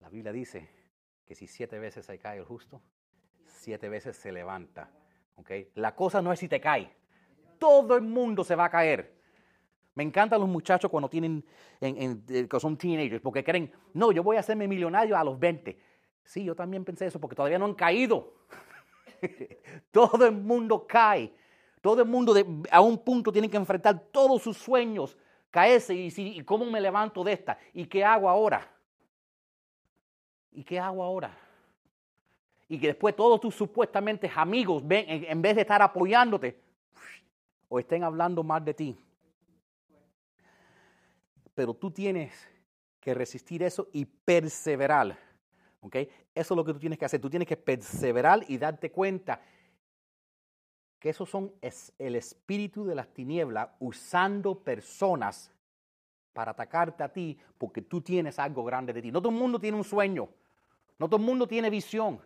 [0.00, 0.68] La Biblia dice
[1.26, 2.80] que si siete veces se cae el justo,
[3.44, 4.90] siete veces se levanta.
[5.36, 5.70] ¿okay?
[5.74, 6.90] La cosa no es si te cae.
[7.58, 9.18] Todo el mundo se va a caer.
[9.94, 11.44] Me encantan los muchachos cuando tienen,
[11.80, 15.76] en, eh, son teenagers, porque creen, no, yo voy a hacerme millonario a los 20.
[16.24, 18.34] Sí, yo también pensé eso, porque todavía no han caído.
[19.90, 21.32] Todo el mundo cae.
[21.80, 22.34] Todo el mundo
[22.70, 25.16] a un punto tiene que enfrentar todos sus sueños,
[25.50, 27.58] caerse y decir, ¿y cómo me levanto de esta?
[27.72, 28.68] ¿Y qué hago ahora?
[30.52, 31.36] ¿Y qué hago ahora?
[32.68, 36.60] Y que después todos tus supuestamente amigos ven, en vez de estar apoyándote,
[37.68, 38.98] o estén hablando mal de ti.
[41.54, 42.48] Pero tú tienes
[43.00, 45.18] que resistir eso y perseverar.
[45.80, 45.96] ¿ok?
[46.34, 47.20] Eso es lo que tú tienes que hacer.
[47.20, 49.40] Tú tienes que perseverar y darte cuenta
[50.98, 55.52] que esos son es el espíritu de las tinieblas usando personas
[56.38, 59.10] para atacarte a ti porque tú tienes algo grande de ti.
[59.10, 60.28] No todo el mundo tiene un sueño.
[60.96, 62.20] No todo el mundo tiene visión.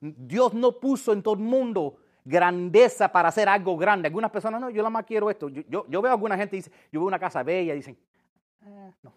[0.00, 4.06] Dios no puso en todo el mundo grandeza para hacer algo grande.
[4.06, 5.48] Algunas personas, no, yo nada más quiero esto.
[5.48, 7.98] Yo, yo, veo a alguna gente dice, yo veo una casa bella dicen,
[8.66, 9.12] eh, no.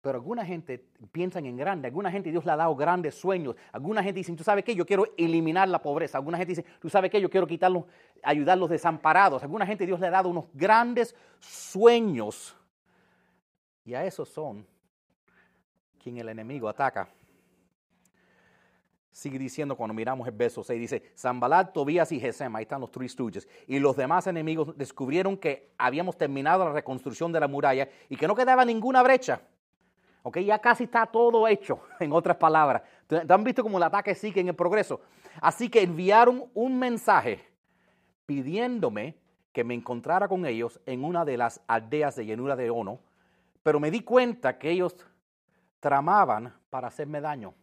[0.00, 4.02] Pero alguna gente piensan en grande, alguna gente Dios le ha dado grandes sueños, alguna
[4.02, 7.12] gente dice, tú sabes qué, yo quiero eliminar la pobreza, alguna gente dice, tú sabes
[7.12, 7.84] qué, yo quiero quitarlos,
[8.24, 12.56] ayudar a los desamparados, alguna gente Dios le ha dado unos grandes sueños.
[13.84, 14.66] Y a esos son
[16.02, 17.08] quien el enemigo ataca.
[19.10, 22.90] Sigue diciendo cuando miramos el verso 6, dice, Zambalat, Tobías y Gesem, ahí están los
[22.90, 27.88] tres Stooges, y los demás enemigos descubrieron que habíamos terminado la reconstrucción de la muralla
[28.08, 29.42] y que no quedaba ninguna brecha.
[30.22, 32.82] Ok, ya casi está todo hecho, en otras palabras.
[33.06, 35.00] ¿Te han visto cómo el ataque sigue en el progreso?
[35.40, 37.44] Así que enviaron un mensaje
[38.24, 39.16] pidiéndome
[39.52, 43.00] que me encontrara con ellos en una de las aldeas de llanura de Ono,
[43.62, 44.94] pero me di cuenta que ellos
[45.80, 47.54] tramaban para hacerme daño.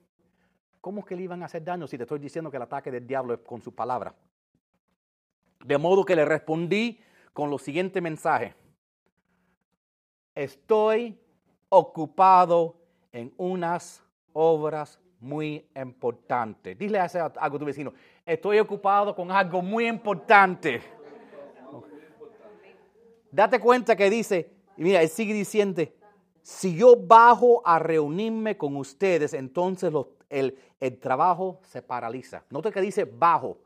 [0.82, 3.06] ¿Cómo que le iban a hacer daño si te estoy diciendo que el ataque del
[3.06, 4.16] diablo es con su palabra?
[5.64, 7.00] De modo que le respondí
[7.34, 8.56] con lo siguiente mensaje.
[10.34, 11.20] Estoy
[11.68, 12.78] ocupado
[13.12, 16.78] en unas obras muy importantes.
[16.78, 17.94] Dile a algo a tu vecino,
[18.26, 20.82] estoy ocupado con algo muy importante.
[23.32, 25.84] Date cuenta que dice, y mira, él sigue diciendo,
[26.42, 30.58] si yo bajo a reunirme con ustedes, entonces los el,
[31.02, 32.46] trabajo se paraliza.
[32.50, 33.58] Nota que dice bajo.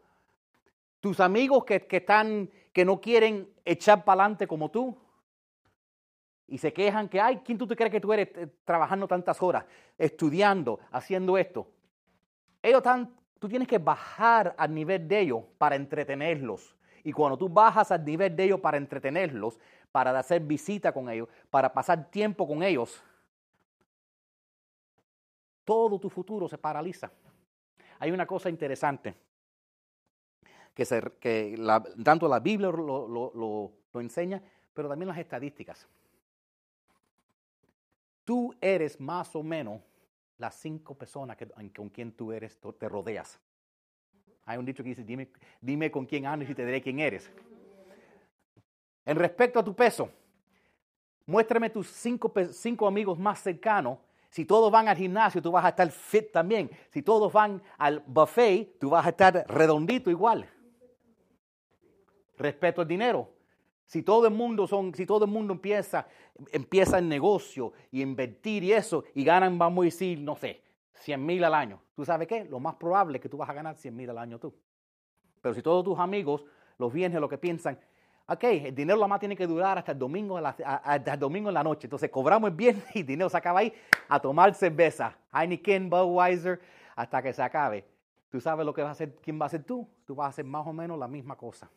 [1.00, 4.98] Tus amigos que, están, que no quieren echar para adelante como tú
[6.48, 9.40] y se quejan que, ay, ¿quién tú te crees que tú eres eh, trabajando tantas
[9.44, 9.66] horas,
[10.00, 11.68] estudiando, haciendo esto?
[12.60, 12.82] Ellos
[13.38, 16.76] tú tienes que bajar al nivel de ellos para entretenerlos.
[17.04, 19.60] Y cuando tú bajas al nivel de ellos para entretenerlos,
[19.94, 23.00] para hacer visita con ellos, para pasar tiempo con ellos,
[25.64, 27.12] todo tu futuro se paraliza.
[28.00, 29.16] Hay una cosa interesante
[30.74, 30.84] que,
[31.20, 31.56] que
[32.04, 34.42] tanto la Biblia lo, enseña,
[34.74, 35.88] pero también las estadísticas.
[38.26, 39.80] Tú eres más o menos
[40.40, 41.38] las cinco personas
[41.76, 43.40] con quien tú eres, te rodeas.
[44.46, 45.30] Hay un dicho que dice, dime,
[45.62, 47.30] dime con quién andas y te diré quién eres.
[49.06, 50.10] En respecto a tu peso,
[51.26, 53.98] muéstrame tus cinco, amigos más cercanos
[54.34, 56.68] si todos van al gimnasio, tú vas a estar fit también.
[56.90, 60.50] Si todos van al buffet, tú vas a estar redondito igual.
[62.40, 63.30] Respeto al dinero.
[63.86, 66.08] Si todo el mundo son, si todo el mundo empieza,
[66.52, 70.64] empieza el negocio y invertir y eso, y ganan, vamos a decir, no sé,
[70.96, 71.84] 100 mil al año.
[71.96, 72.46] ¿Tú sabes qué?
[72.46, 74.52] Lo más probable es que tú vas a ganar 100 mil al año tú.
[75.42, 76.44] Pero si todos tus amigos,
[76.80, 77.80] los viernes, lo que piensan,
[78.28, 81.54] ok, el dinero la más tiene que durar hasta el domingo, hasta el domingo en
[81.54, 81.88] la noche.
[81.88, 83.74] Entonces cobramos el viernes y el dinero se acaba ahí
[84.08, 85.18] a tomar cerveza.
[85.34, 86.62] Heineken, Budweiser,
[86.96, 87.86] hasta que se acabe.
[88.30, 89.16] ¿Tú sabes lo que va a hacer?
[89.22, 89.88] ¿Quién va a ser tú?
[90.06, 91.70] Tú vas a hacer más o menos la misma cosa.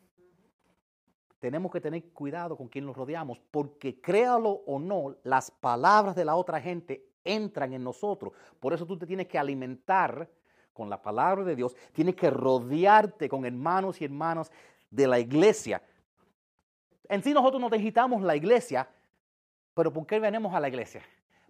[1.39, 6.25] Tenemos que tener cuidado con quien nos rodeamos, porque créalo o no, las palabras de
[6.25, 8.33] la otra gente entran en nosotros.
[8.59, 10.27] Por eso tú te tienes que alimentar
[10.73, 14.51] con la palabra de Dios, tienes que rodearte con hermanos y hermanas
[14.89, 15.81] de la iglesia
[17.09, 18.87] en sí nosotros nos necesitamos la iglesia,
[19.73, 21.01] pero ¿por qué venimos a la iglesia?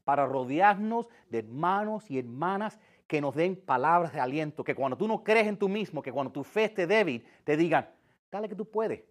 [0.03, 5.07] Para rodearnos de hermanos y hermanas que nos den palabras de aliento, que cuando tú
[5.07, 7.89] no crees en tú mismo, que cuando tu fe esté débil, te digan,
[8.31, 9.03] dale que tú puedes.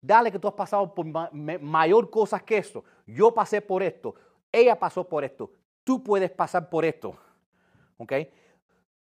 [0.00, 1.04] Dale que tú has pasado por
[1.60, 2.84] mayor cosas que esto.
[3.06, 4.14] Yo pasé por esto.
[4.50, 5.52] Ella pasó por esto.
[5.84, 7.14] Tú puedes pasar por esto.
[7.98, 8.12] ¿Ok?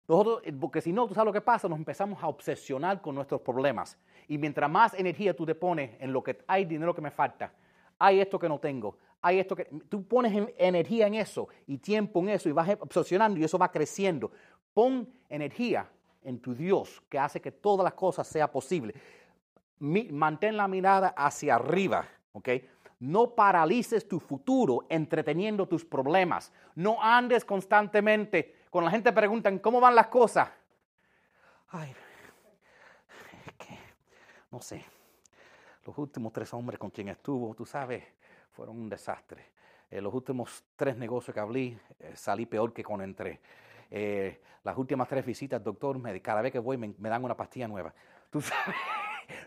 [0.08, 3.14] Nosotros, eh, porque si no, tú sabes lo que pasa, nos empezamos a obsesionar con
[3.14, 3.98] nuestros problemas.
[4.26, 7.52] Y mientras más energía tú te pones en lo que hay dinero que me falta,
[7.98, 9.64] hay esto que no tengo, hay esto que...
[9.88, 13.70] Tú pones energía en eso y tiempo en eso y vas obsesionando y eso va
[13.70, 14.30] creciendo.
[14.72, 15.86] Pon energía
[16.22, 18.96] en tu Dios que hace que todas las cosas sean posibles.
[19.78, 22.48] mantén la mirada hacia arriba, ¿ok?
[23.00, 26.52] No paralices tu futuro entreteniendo tus problemas.
[26.74, 28.57] No andes constantemente.
[28.70, 30.48] Cuando la gente pregunta cómo van las cosas.
[31.68, 31.94] Ay,
[33.58, 33.78] que,
[34.50, 34.84] no sé.
[35.84, 38.04] Los últimos tres hombres con quien estuvo, tú sabes,
[38.52, 39.52] fueron un desastre.
[39.90, 43.40] Eh, los últimos tres negocios que hablé, eh, salí peor que cuando entré.
[43.90, 47.68] Eh, las últimas tres visitas, doctor, cada vez que voy me, me dan una pastilla
[47.68, 47.94] nueva.
[48.30, 48.76] Tú sabes.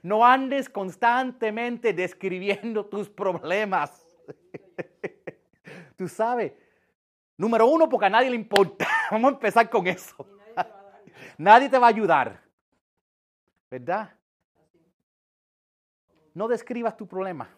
[0.04, 4.06] No andes constantemente describiendo tus problemas.
[5.96, 6.54] Tú sabes.
[7.42, 8.88] Número uno, porque a nadie le importa.
[9.10, 10.28] Vamos a empezar con eso.
[11.40, 12.40] Nadie te va a ayudar.
[13.72, 14.14] ¿Verdad?
[16.36, 17.50] No describas tu problema.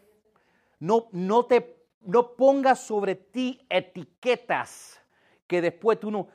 [0.80, 5.02] No, no te no pongas sobre ti etiquetas
[5.48, 6.30] que después tú no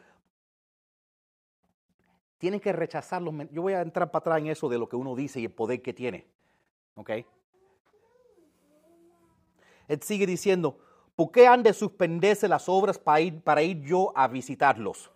[2.36, 3.34] Tienes que rechazarlos.
[3.50, 5.52] Yo voy a entrar para atrás en eso de lo que uno dice y el
[5.52, 6.26] poder que tiene.
[6.96, 7.10] ¿Ok?
[9.88, 10.78] Él sigue diciendo,
[11.18, 15.10] ¿por qué han de suspenderse las obras para ir, para ir yo a visitarlos?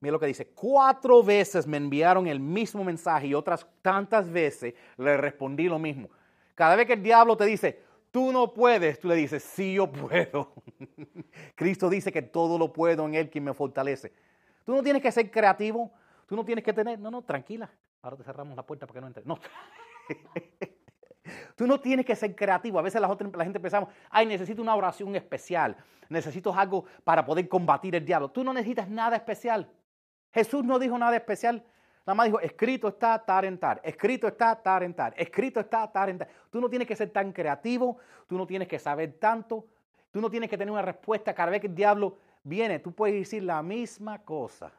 [0.00, 4.72] Mira lo que dice, cuatro veces me enviaron el mismo mensaje y otras tantas veces
[4.96, 6.08] le respondí lo mismo.
[6.54, 9.92] Cada vez que el diablo te dice, tú no puedes, tú le dices, sí yo
[9.92, 10.54] puedo.
[11.54, 14.14] Cristo dice que todo lo puedo en Él quien me fortalece.
[14.64, 15.92] Tú no tienes que ser creativo,
[16.26, 17.70] tú no tienes que tener, no, no, tranquila,
[18.00, 19.26] ahora te cerramos la puerta para que no entres.
[19.26, 19.38] No.
[21.56, 22.78] Tú no tienes que ser creativo.
[22.78, 25.76] A veces la, la gente pensamos, ay, necesito una oración especial,
[26.08, 28.30] necesito algo para poder combatir el diablo.
[28.30, 29.70] Tú no necesitas nada especial.
[30.32, 31.64] Jesús no dijo nada especial.
[32.08, 35.92] Nada más dijo, escrito está tar en tar, escrito está tar en tar, escrito está
[35.92, 36.28] tar en tar.
[36.50, 39.66] Tú no tienes que ser tan creativo, tú no tienes que saber tanto,
[40.10, 43.14] tú no tienes que tener una respuesta cada vez que el diablo viene, tú puedes
[43.14, 44.72] decir la misma cosa.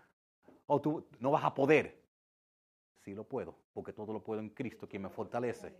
[0.66, 2.02] O tú no vas a poder.
[2.98, 5.76] Sí lo puedo, porque todo lo puedo en Cristo, quien me fortalece.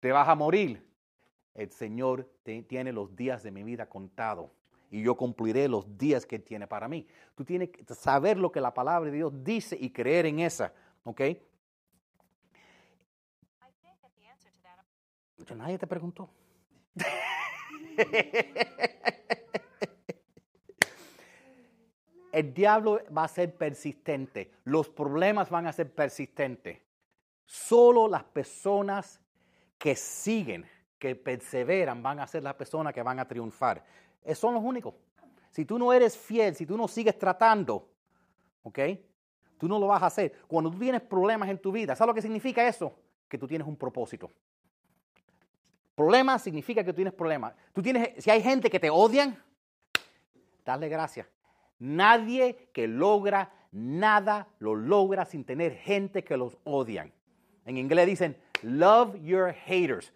[0.00, 0.86] Te vas a morir.
[1.54, 2.30] El Señor
[2.68, 4.50] tiene los días de mi vida contados
[4.90, 7.06] y yo cumpliré los días que tiene para mí.
[7.34, 10.72] Tú tienes que saber lo que la palabra de Dios dice y creer en esa,
[11.04, 11.22] ¿ok?
[15.56, 16.28] Nadie te preguntó.
[22.32, 26.82] El diablo va a ser persistente, los problemas van a ser persistentes.
[27.46, 29.22] Solo las personas
[29.78, 30.66] que siguen,
[30.98, 33.84] que perseveran, van a ser las personas que van a triunfar.
[34.22, 34.94] Esos son los únicos.
[35.50, 37.88] Si tú no eres fiel, si tú no sigues tratando,
[38.62, 38.78] ¿ok?
[39.58, 40.32] Tú no lo vas a hacer.
[40.46, 42.98] Cuando tú tienes problemas en tu vida, ¿sabes lo que significa eso?
[43.28, 44.30] Que tú tienes un propósito.
[45.94, 47.54] Problema significa que tú tienes problemas.
[47.72, 49.42] Tú tienes, si hay gente que te odian,
[50.64, 51.26] dale gracias.
[51.78, 57.12] Nadie que logra nada lo logra sin tener gente que los odian.
[57.64, 60.12] En inglés dicen, love your haters.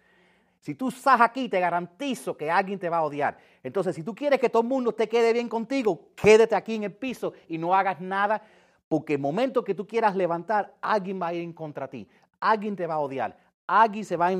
[0.59, 3.37] Si tú estás aquí, te garantizo que alguien te va a odiar.
[3.63, 6.83] Entonces, si tú quieres que todo el mundo te quede bien contigo, quédate aquí en
[6.83, 8.43] el piso y no hagas nada,
[8.87, 12.07] porque el momento que tú quieras levantar, alguien va a ir en contra ti.
[12.39, 13.37] Alguien te va a odiar.
[13.65, 14.35] Alguien se va a,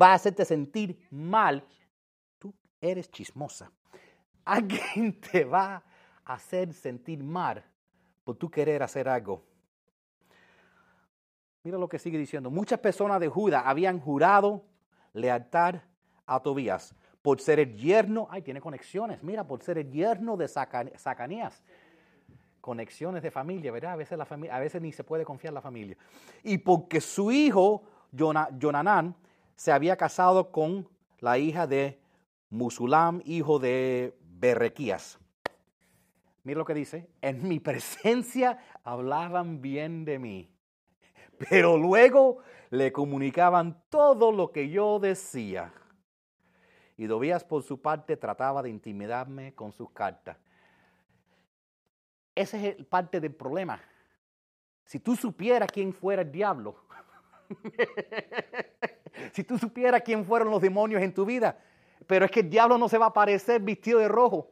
[0.00, 1.62] va a hacerte sentir mal.
[2.38, 3.70] Tú eres chismosa.
[4.44, 5.82] Alguien te va
[6.32, 7.64] hacer sentir mal
[8.24, 9.42] por tú querer hacer algo.
[11.62, 12.50] Mira lo que sigue diciendo.
[12.50, 14.64] Muchas personas de Judá habían jurado
[15.12, 15.76] lealtad
[16.26, 20.48] a Tobías por ser el yerno, ay, tiene conexiones, mira, por ser el yerno de
[20.48, 21.62] Zacanías.
[22.60, 23.92] Conexiones de familia, ¿verdad?
[23.92, 25.96] A veces, la familia, a veces ni se puede confiar la familia.
[26.42, 27.82] Y porque su hijo,
[28.16, 29.14] Jonanán,
[29.56, 30.88] se había casado con
[31.20, 32.00] la hija de
[32.48, 35.18] Musulam, hijo de Berrequías.
[36.42, 40.50] Mira lo que dice, en mi presencia hablaban bien de mí,
[41.48, 42.38] pero luego
[42.70, 45.72] le comunicaban todo lo que yo decía.
[46.96, 50.36] Y Dobías por su parte trataba de intimidarme con sus cartas.
[52.34, 53.80] Ese es parte del problema.
[54.84, 56.76] Si tú supieras quién fuera el diablo,
[59.32, 61.58] si tú supieras quién fueron los demonios en tu vida,
[62.06, 64.50] pero es que el diablo no se va a aparecer vestido de rojo.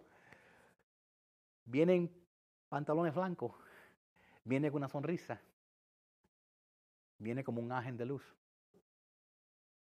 [1.64, 2.10] Vienen
[2.68, 3.52] pantalones blancos,
[4.42, 5.40] viene con una sonrisa,
[7.18, 8.22] viene como un ángel de luz,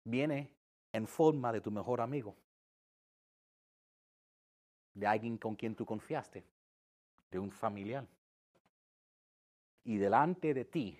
[0.03, 0.49] viene
[0.91, 2.35] en forma de tu mejor amigo,
[4.93, 6.43] de alguien con quien tú confiaste,
[7.31, 8.05] de un familiar.
[9.83, 10.97] y delante de ti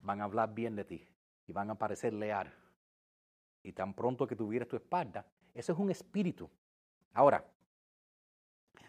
[0.00, 1.06] van a hablar bien de ti
[1.46, 2.52] y van a parecer leal.
[3.62, 6.48] Y tan pronto que tuvieras tu espalda, eso es un espíritu.
[7.14, 7.44] Ahora,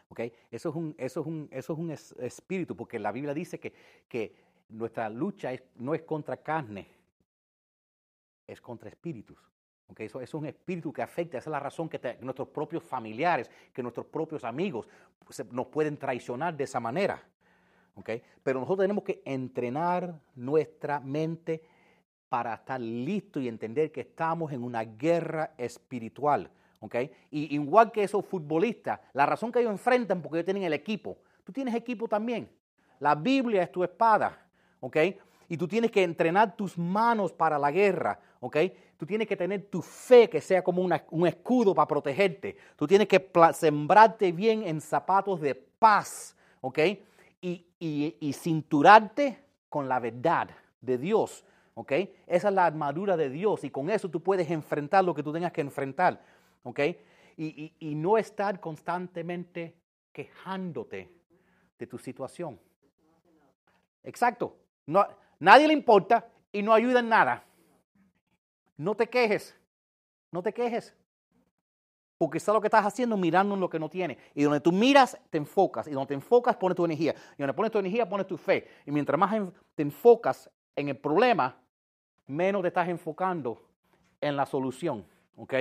[0.09, 0.19] ¿ok?
[0.51, 3.73] Eso es un, eso es un, eso es un espíritu, porque la Biblia dice que,
[4.07, 4.35] que
[4.69, 6.87] nuestra lucha no es contra carne,
[8.47, 9.37] es contra espíritus.
[9.87, 13.49] Okay, eso, es un espíritu que afecta, esa es la razón que nuestros propios familiares,
[13.73, 14.87] que nuestros propios amigos
[15.51, 17.23] nos pueden traicionar de esa manera.
[17.95, 18.21] Okay?
[18.43, 21.63] Pero nosotros tenemos que entrenar nuestra mente
[22.29, 26.51] para estar listos y entender que estamos en una guerra espiritual.
[26.81, 27.11] Okay?
[27.31, 31.17] Y igual que esos futbolistas, la razón que ellos enfrentan porque ellos tienen el equipo.
[31.43, 32.47] Tú tienes equipo también.
[32.99, 34.48] La Biblia es tu espada.
[34.79, 35.17] ¿Okay?
[35.47, 38.19] Y tú tienes que entrenar tus manos para la guerra.
[38.39, 38.71] ¿okay?
[38.97, 42.55] Tú tienes que tener tu fe que sea como un escudo para protegerte.
[42.75, 46.35] Tú tienes que sembrarte bien en zapatos de paz.
[46.61, 47.03] ¿okay?
[47.41, 47.65] Y,
[48.33, 50.49] cinturarte con la verdad
[50.81, 51.43] de Dios.
[51.73, 51.91] ¿ok?
[52.27, 55.33] Esa es la armadura de Dios y con eso tú puedes enfrentar lo que tú
[55.33, 56.21] tengas que enfrentar,
[56.63, 56.79] ¿ok?
[57.37, 59.73] Y no estar constantemente
[60.11, 61.09] quejándote
[61.77, 62.59] de tu situación.
[64.03, 64.57] Exacto.
[64.89, 65.07] No,
[65.39, 67.43] nadie le importa y no ayuda en nada.
[68.75, 69.55] No te quejes.
[70.31, 70.95] No te quejes.
[72.17, 74.17] Porque eso es lo que estás haciendo mirando en lo que no tienes.
[74.33, 75.87] Y donde tú miras, te enfocas.
[75.87, 77.13] Y donde te enfocas, pones tu energía.
[77.37, 78.67] Y donde pones tu energía, pones tu fe.
[78.85, 79.31] Y mientras más
[79.75, 81.55] te enfocas en el problema,
[82.25, 83.61] menos te estás enfocando
[84.19, 85.05] en la solución,
[85.37, 85.53] ¿ok?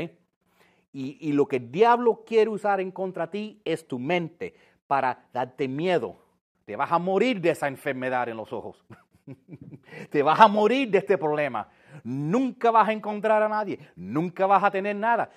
[0.93, 4.55] Y, lo que el diablo quiere usar en contra de ti es tu mente
[4.87, 6.16] para darte miedo.
[6.64, 8.85] Te vas a morir de esa enfermedad en los ojos.
[10.11, 11.68] te vas a morir de este problema.
[12.05, 13.79] Nunca vas a encontrar a nadie.
[13.97, 15.31] Nunca vas a tener nada.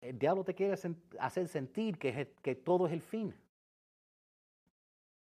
[0.00, 0.74] El diablo te quiere
[1.20, 3.34] hacer sentir que, que todo es el fin.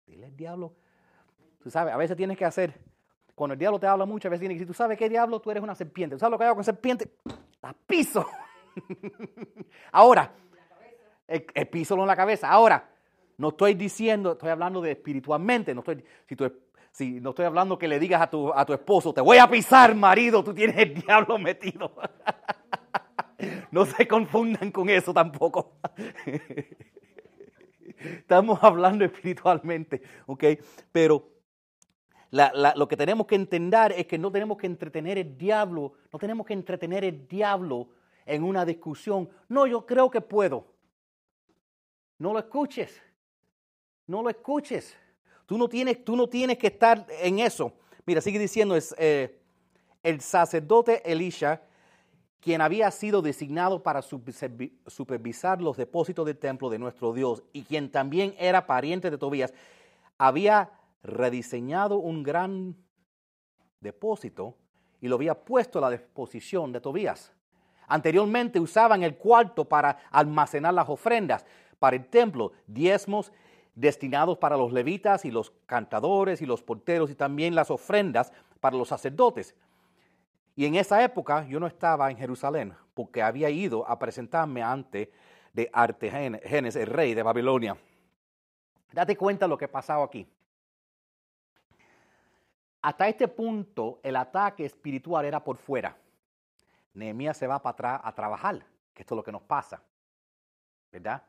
[0.05, 0.73] Dile al diablo.
[1.61, 2.73] Tú sabes, a veces tienes que hacer
[3.35, 5.49] cuando el diablo te habla muchas veces tiene que decir, tú sabes qué diablo, tú
[5.49, 6.15] eres una serpiente.
[6.15, 7.09] ¿Tú sabes lo que hago con serpiente?
[7.61, 8.27] La piso.
[9.91, 10.31] Ahora,
[11.27, 12.49] el, piso en la cabeza.
[12.49, 12.89] Ahora,
[13.37, 15.73] no estoy diciendo, estoy hablando de espiritualmente.
[15.73, 16.35] No estoy, si,
[16.93, 19.49] si no estoy hablando que le digas a tu, a tu esposo, te voy a
[19.49, 21.91] pisar, marido, tú tienes el diablo metido.
[23.71, 25.79] no se confundan con eso tampoco.
[27.97, 30.43] Estamos hablando espiritualmente, ¿ok?
[30.91, 31.31] Pero
[32.29, 36.45] lo que tenemos que entender es que no tenemos que entretener el diablo, no tenemos
[36.45, 37.89] que entretener el diablo
[38.23, 39.31] en una discusión.
[39.49, 40.67] No, yo creo que puedo.
[42.19, 43.01] No lo escuches.
[44.05, 44.95] No lo escuches.
[45.53, 47.73] Tú no tienes, tú no tienes que estar en eso.
[48.07, 49.39] Mira, sigue diciendo, es eh,
[50.01, 51.61] el sacerdote Elisha,
[52.39, 57.91] quien había sido designado para supervisar los depósitos del templo de nuestro Dios y quien
[57.91, 59.53] también era pariente de Tobías,
[60.17, 60.71] había
[61.03, 62.75] rediseñado un gran
[63.79, 64.55] depósito
[65.01, 67.31] y lo había puesto a la disposición de Tobías.
[67.87, 71.45] Anteriormente usaban el cuarto para almacenar las ofrendas
[71.77, 73.31] para el templo, diezmos
[73.75, 78.77] destinados para los levitas y los cantadores y los porteros y también las ofrendas para
[78.77, 79.55] los sacerdotes.
[80.55, 85.11] Y en esa época yo no estaba en Jerusalén porque había ido a presentarme ante
[85.53, 87.77] de Artegenes, el rey de Babilonia.
[88.91, 90.27] Date cuenta lo que pasado aquí.
[92.81, 95.95] Hasta este punto el ataque espiritual era por fuera.
[96.93, 99.81] Nehemías se va para atrás a trabajar, que esto es lo que nos pasa,
[100.91, 101.23] ¿verdad?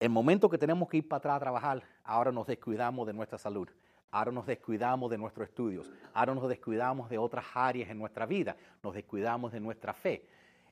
[0.00, 3.38] El momento que tenemos que ir para atrás a trabajar, ahora nos descuidamos de nuestra
[3.38, 3.68] salud,
[4.10, 8.56] ahora nos descuidamos de nuestros estudios, ahora nos descuidamos de otras áreas en nuestra vida,
[8.82, 10.26] nos descuidamos de nuestra fe.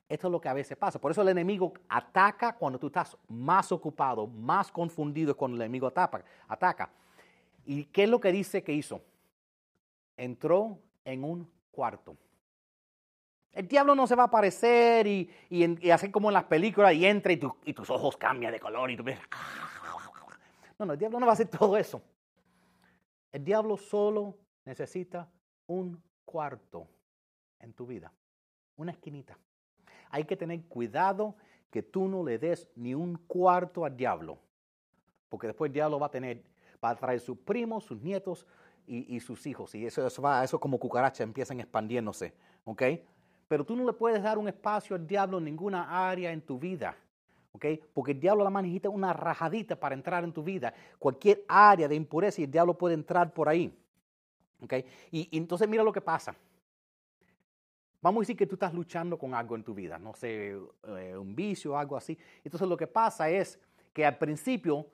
[0.08, 1.00] Esto es lo que a veces pasa.
[1.00, 5.86] Por eso el enemigo ataca cuando tú estás más ocupado, más confundido cuando el enemigo
[5.86, 6.22] ataca.
[6.48, 6.90] ataca.
[7.64, 9.00] ¿Y qué es lo que dice que hizo?
[10.16, 12.16] entró en un cuarto.
[13.52, 17.04] El diablo no se va a aparecer y, y, hacer como en las películas y
[17.04, 19.18] entra y, y, tus ojos cambian de color y tú ves.
[20.78, 22.02] No, no, el diablo no va a hacer todo eso.
[23.30, 25.28] El diablo solo necesita
[25.66, 26.88] un cuarto
[27.60, 28.12] en tu vida,
[28.76, 29.38] una esquinita.
[30.10, 31.36] Hay que tener cuidado
[31.70, 34.38] que tú no le des ni un cuarto al diablo,
[35.28, 36.42] porque después el diablo va a tener,
[36.82, 38.46] va a traer sus primos, sus nietos,
[38.86, 39.74] y, sus hijos.
[39.74, 42.34] Y eso, eso va, eso como cucaracha, empiezan expandiéndose.
[42.64, 42.82] ¿Ok?
[43.52, 46.58] Pero tú no le puedes dar un espacio al diablo en ninguna área en tu
[46.58, 46.96] vida.
[47.52, 47.66] ¿ok?
[47.92, 50.72] Porque el diablo la manejita una rajadita para entrar en tu vida.
[50.98, 53.78] Cualquier área de impureza y el diablo puede entrar por ahí.
[54.62, 54.72] ¿ok?
[55.10, 56.34] Y, entonces mira lo que pasa.
[58.00, 60.56] Vamos a decir que tú estás luchando con algo en tu vida, no sé,
[60.88, 62.16] eh, un vicio algo así.
[62.42, 63.60] Entonces lo que pasa es
[63.92, 64.86] que al principio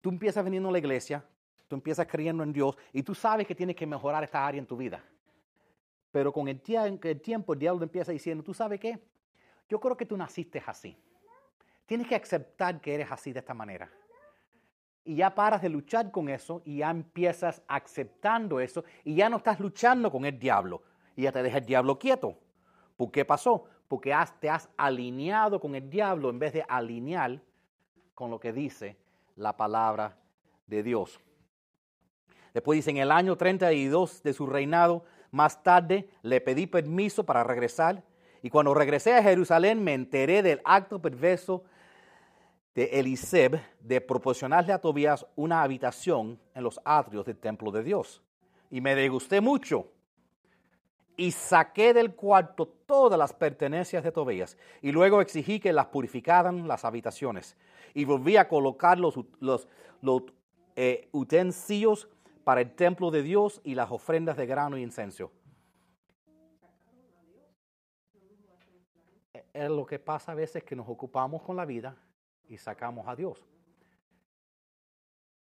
[0.00, 1.24] tú empiezas veniendo a la iglesia,
[1.66, 4.66] tú empiezas creyendo en Dios y tú sabes que tienes que mejorar esta área en
[4.68, 5.02] tu vida.
[6.10, 8.98] Pero con el, tiempo el diablo empieza diciendo, ¿tú sabes qué?
[9.68, 10.96] Yo creo que tú naciste así.
[11.86, 13.90] Tienes que aceptar que eres así de esta manera.
[15.04, 19.38] Y ya paras de luchar con eso y ya empiezas aceptando eso y ya no
[19.38, 20.82] estás luchando con el diablo.
[21.16, 22.38] Y ya te deja el diablo quieto.
[22.96, 23.64] ¿Por qué pasó?
[23.86, 27.40] Porque te has alineado con el diablo en vez de alinear
[28.14, 28.96] con lo que dice
[29.36, 30.16] la palabra
[30.66, 31.20] de Dios.
[32.52, 37.44] Después dice, en el año 32 de su reinado, más tarde le pedí permiso para
[37.44, 38.02] regresar
[38.42, 41.64] y cuando regresé a Jerusalén me enteré del acto perverso
[42.74, 48.22] de Eliseb de proporcionarle a Tobías una habitación en los atrios del templo de Dios.
[48.70, 49.90] Y me degusté mucho.
[51.16, 54.56] Y saqué del cuarto todas las pertenencias de Tobías.
[54.80, 57.56] Y luego exigí que las purificaran las habitaciones.
[57.94, 59.18] Y volví a colocar los,
[60.76, 62.08] eh, utensilios
[62.48, 65.30] para el templo de Dios y las ofrendas de grano y incenso.
[69.52, 71.94] Es lo que pasa a veces que nos ocupamos con la vida
[72.48, 73.46] y sacamos a Dios.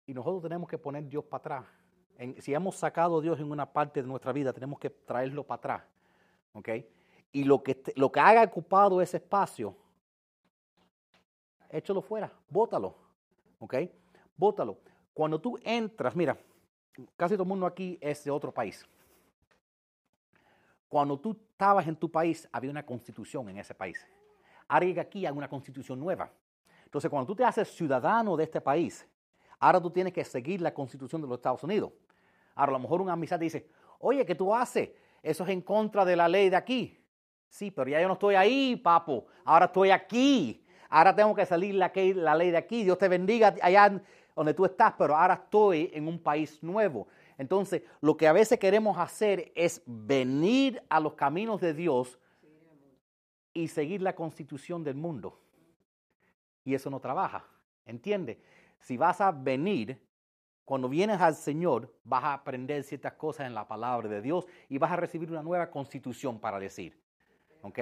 [0.06, 1.64] Y nosotros tenemos que poner Dios para atrás.
[2.38, 5.56] si hemos sacado a Dios en una parte de nuestra vida, tenemos que traerlo para
[5.56, 5.82] atrás.
[6.52, 6.68] ¿Ok?
[7.32, 9.74] Y lo que, lo que haga ocupado ese espacio,
[11.70, 12.94] échalo fuera, bótalo.
[13.58, 13.74] ¿Ok?
[14.36, 14.78] Bótalo.
[15.12, 16.38] Cuando tú entras, mira,
[17.16, 18.86] casi todo el mundo aquí es de otro país.
[20.88, 24.06] Cuando tú estabas en tu país, había una constitución en ese país.
[24.68, 26.30] Ahora llega aquí hay una constitución nueva.
[26.84, 29.06] Entonces, cuando tú te haces ciudadano de este país,
[29.58, 31.90] ahora tú tienes que seguir la constitución de los Estados Unidos.
[32.54, 33.68] Ahora, a lo mejor un amistad dice,
[33.98, 34.90] oye, ¿qué tú haces?
[35.22, 37.04] Eso es en contra de la ley de aquí.
[37.48, 39.26] Sí, pero ya yo no estoy ahí, papo.
[39.44, 40.64] Ahora estoy aquí.
[40.88, 42.84] Ahora tengo que salir la, la ley de aquí.
[42.84, 44.00] Dios te bendiga allá
[44.34, 47.06] donde tú estás, pero ahora estoy en un país nuevo.
[47.38, 52.18] Entonces, lo que a veces queremos hacer es venir a los caminos de Dios
[53.52, 55.40] y seguir la constitución del mundo
[56.64, 57.44] y eso no trabaja.
[57.84, 58.40] ¿Entiende?
[58.80, 60.00] Si vas a venir,
[60.64, 64.78] cuando vienes al Señor, vas a aprender ciertas cosas en la palabra de Dios y
[64.78, 66.98] vas a recibir una nueva constitución para decir.
[67.62, 67.78] ¿Ok?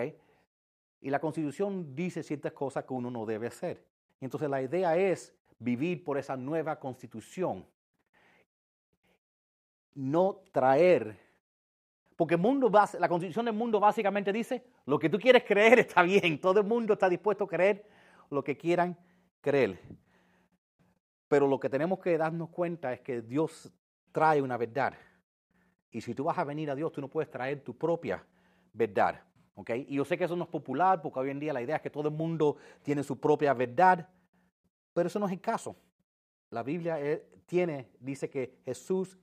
[1.01, 3.85] Y la constitución dice ciertas cosas que uno no debe hacer.
[4.21, 7.67] Entonces la idea es vivir por esa nueva constitución.
[9.95, 11.19] No traer,
[12.17, 16.03] porque el mundo, la constitución del mundo básicamente dice, lo que tú quieres creer está
[16.03, 17.87] bien, todo el mundo está dispuesto a creer
[18.31, 18.97] lo que quieran
[19.41, 19.79] creer.
[21.29, 23.73] Pero lo que tenemos que darnos cuenta es que Dios
[24.13, 24.95] trae una verdad.
[25.91, 28.25] Y si tú vas a venir a Dios, tú no puedes traer tu propia
[28.73, 29.23] verdad.
[29.55, 29.87] ¿okay?
[29.89, 31.83] Y yo sé que eso no es popular porque hoy en día la idea es
[31.83, 34.09] que todo el mundo tiene su propia verdad,
[34.93, 35.77] pero eso no es el caso.
[36.51, 39.19] La Biblia eh, tiene, dice que Jesús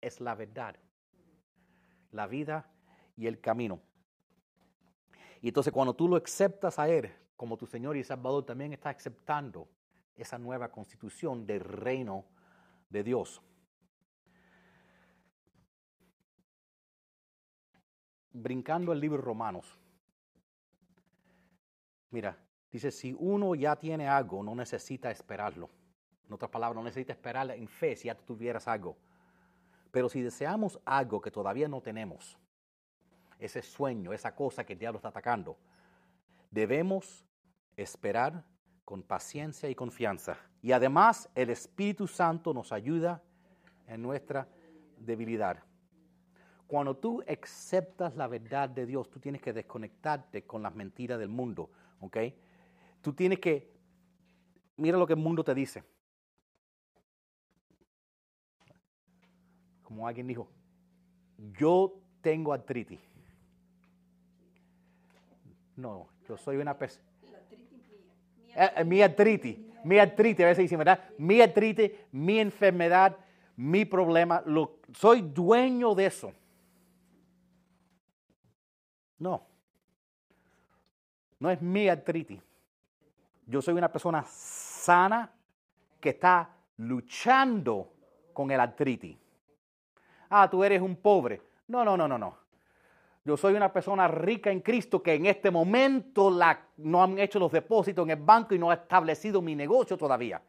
[0.00, 0.76] es la verdad,
[2.12, 2.70] la vida
[3.16, 3.80] y el camino.
[5.42, 8.90] Y entonces cuando tú lo aceptas a Él, como tu Señor y Salvador, también está
[8.90, 9.68] aceptando
[10.16, 12.24] esa nueva constitución del reino
[12.90, 13.40] de Dios.
[18.32, 19.66] Brincando el libro Romanos.
[22.10, 22.36] Mira,
[22.70, 25.68] dice, si uno ya tiene algo, no necesita esperarlo.
[26.26, 28.96] En otras palabras, no necesita esperar en fe si ya tuvieras algo.
[29.90, 32.38] Pero si deseamos algo que todavía no tenemos,
[33.38, 35.58] ese sueño, esa cosa que el diablo está atacando,
[36.50, 37.24] debemos
[37.76, 38.44] esperar
[38.84, 40.36] con paciencia y confianza.
[40.62, 43.22] Y además el Espíritu Santo nos ayuda
[43.86, 44.46] en nuestra
[44.96, 45.64] debilidad.
[46.66, 51.28] Cuando tú aceptas la verdad de Dios, tú tienes que desconectarte con las mentiras del
[51.28, 52.16] mundo, ¿ok?
[53.00, 53.70] Tú tienes que,
[54.76, 55.82] mira lo que el mundo te dice.
[59.82, 60.48] Como alguien dijo,
[61.58, 63.00] yo tengo artritis.
[65.76, 67.10] No, yo soy una persona
[68.54, 71.00] eh, eh, mi artritis, mi artritis, a veces dicen, ¿verdad?
[71.18, 73.16] Mi artritis, mi enfermedad,
[73.56, 76.32] mi problema, lo, soy dueño de eso.
[79.18, 79.46] No,
[81.38, 82.40] no es mi artritis.
[83.50, 85.28] Yo soy una persona sana
[86.00, 87.92] que está luchando
[88.32, 89.18] con el artritis.
[90.28, 91.42] Ah, tú eres un pobre.
[91.66, 92.38] No, no, no, no, no.
[93.24, 96.30] Yo soy una persona rica en Cristo que en este momento
[96.76, 100.40] no han hecho los depósitos en el banco y no ha establecido mi negocio todavía.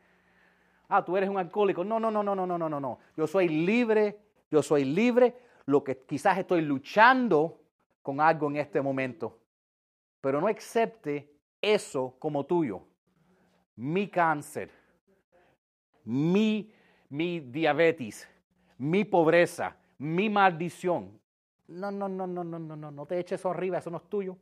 [0.88, 1.84] Ah, tú eres un alcohólico.
[1.84, 3.00] No, no, no, no, no, no, no, no.
[3.18, 4.20] Yo soy libre,
[4.52, 5.36] yo soy libre.
[5.66, 7.62] Lo que quizás estoy luchando
[8.04, 9.40] con algo en este momento.
[10.22, 12.91] Pero no acepte eso como tuyo.
[13.82, 14.70] Mi cáncer,
[16.06, 16.72] mi,
[17.10, 18.30] mi diabetes,
[18.78, 21.20] mi pobreza, mi maldición.
[21.68, 24.04] No, no, no, no, no, no, no, no te eches eso arriba, eso no es
[24.08, 24.38] tuyo.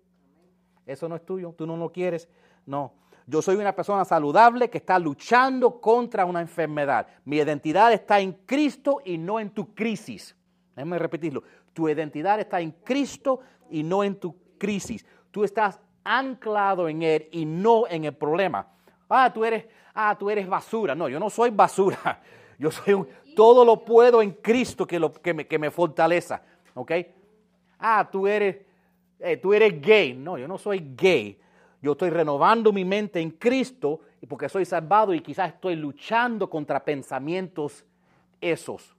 [0.86, 2.28] Eso no es tuyo, tú no lo quieres.
[2.66, 2.92] No,
[3.26, 7.08] yo soy una persona saludable que está luchando contra una enfermedad.
[7.24, 10.36] Mi identidad está en Cristo y no en tu crisis.
[10.76, 11.44] Déjame repetirlo.
[11.72, 15.06] Tu identidad está en Cristo y no en tu crisis.
[15.32, 18.68] Tú estás anclado en Él y no en el problema.
[19.10, 20.93] Ah, tú eres, ah, tú eres basura.
[20.93, 22.22] No, yo no soy basura.
[22.60, 23.07] Yo soy un,
[23.38, 26.41] todo lo puedo en Cristo que, que, me, que fortaleza.
[26.74, 26.91] ¿Ok?
[27.80, 28.57] Ah, tú eres,
[29.18, 30.14] eh, tú eres gay.
[30.14, 31.39] No, yo no soy gay.
[31.82, 36.84] Yo estoy renovando mi mente en Cristo porque soy salvado y quizás estoy luchando contra
[36.84, 37.86] pensamientos
[38.41, 38.93] esos.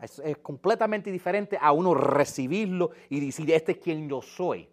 [0.00, 4.68] Es, es, completamente diferente a uno recibirlo y decir, este es quien yo soy.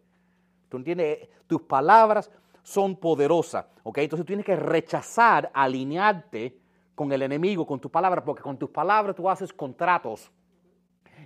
[0.69, 1.29] ¿Tú entiendes?
[1.45, 2.31] Tus palabras
[2.63, 3.99] son poderosas, ¿ok?
[3.99, 6.57] Entonces tienes que rechazar, alinearte
[6.95, 10.31] con el enemigo, con tus palabras, porque con tus palabras tú haces contratos.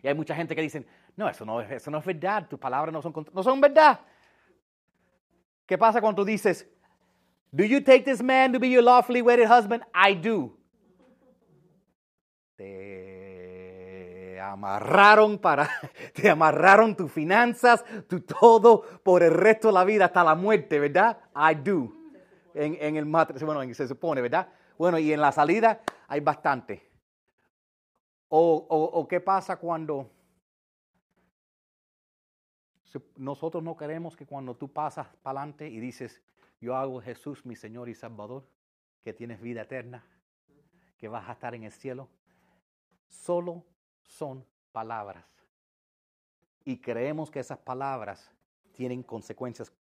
[0.01, 0.85] Y hay mucha gente que dice,
[1.15, 3.99] no, eso no, eso no es verdad, tus palabras no son, no son verdad.
[5.65, 6.67] ¿Qué pasa cuando tú dices,
[7.51, 9.83] do you take this man to be your lawfully wedded husband?
[9.93, 10.57] I do.
[14.39, 15.69] Amarraron para,
[16.13, 20.79] te amarraron tus finanzas, tu todo por el resto de la vida hasta la muerte,
[20.79, 21.17] ¿verdad?
[21.35, 21.93] I do.
[22.53, 24.47] En, el matrimonio, se supone, ¿verdad?
[24.79, 26.89] Bueno, y en la salida hay bastante.
[28.29, 30.09] O, o, o qué pasa cuando
[33.15, 36.21] nosotros no queremos que cuando tú pasas para adelante y dices,
[36.59, 38.47] yo hago Jesús mi Señor y Salvador,
[39.03, 40.03] que tienes vida eterna,
[40.97, 42.09] que vas a estar en el cielo,
[43.07, 43.63] solo
[44.07, 45.23] son palabras.
[46.65, 48.31] Y creemos que esas palabras
[48.73, 49.71] tienen consecuencias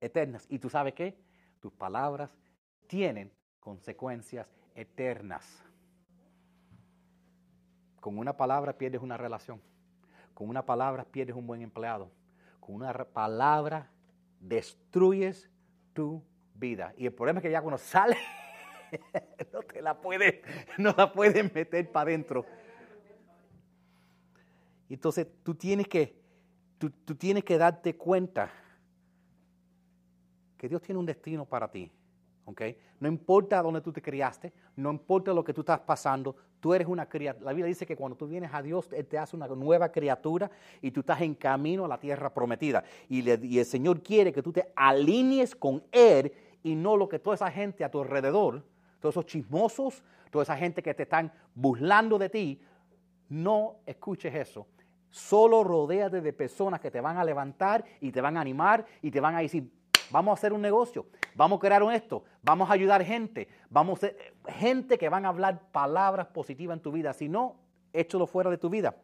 [0.00, 0.46] eternas.
[0.48, 1.18] ¿Y tú sabes qué?
[1.60, 2.30] Tus palabras
[2.86, 5.64] tienen consecuencias eternas.
[8.00, 9.60] Con una palabra pierdes una relación.
[10.34, 12.10] Con una palabra pierdes un buen empleado
[12.70, 13.90] una palabra
[14.38, 15.50] destruyes
[15.92, 16.22] tu
[16.54, 16.94] vida.
[16.96, 18.16] Y el problema es que ya cuando sale,
[19.52, 20.40] no te la puedes,
[20.78, 22.46] no la puedes meter para adentro.
[24.94, 26.14] Entonces tú tienes que,
[26.78, 28.50] tú, tú tienes que darte cuenta
[30.56, 31.90] que Dios tiene un destino para ti.
[32.98, 36.86] No importa dónde tú te criaste, no importa lo que tú estás pasando, tú eres
[36.86, 37.44] una criatura.
[37.44, 40.50] La Biblia dice que cuando tú vienes a Dios, Él te hace una nueva criatura
[40.82, 42.82] y tú estás en camino a la tierra prometida.
[43.08, 46.32] Y, y el Señor quiere que tú te alinees con Él
[46.62, 48.62] y no lo que toda esa gente a tu alrededor,
[49.00, 52.60] todos esos chismosos, toda esa gente que te están burlando de ti,
[53.28, 54.66] no escuches eso.
[55.10, 59.10] Solo rodéate de personas que te van a levantar y te van a animar y
[59.10, 59.70] te van a decir,
[60.10, 63.98] vamos a hacer un negocio, vamos a crear un esto, vamos a ayudar gente, vamos
[63.98, 67.12] a ser gente que van a hablar palabras positivas en tu vida.
[67.12, 67.56] Si no,
[67.92, 68.94] échalo fuera de tu vida.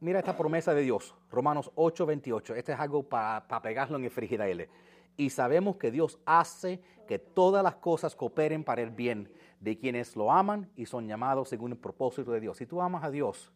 [0.00, 2.54] Mira esta promesa de Dios, Romanos 8, 28.
[2.54, 4.70] Este es algo para pegarlo en el frigidaire.
[5.16, 10.14] Y sabemos que Dios hace que todas las cosas cooperen para el bien de quienes
[10.14, 12.58] lo aman y son llamados según el propósito de Dios.
[12.58, 13.52] Si tú amas a Dios,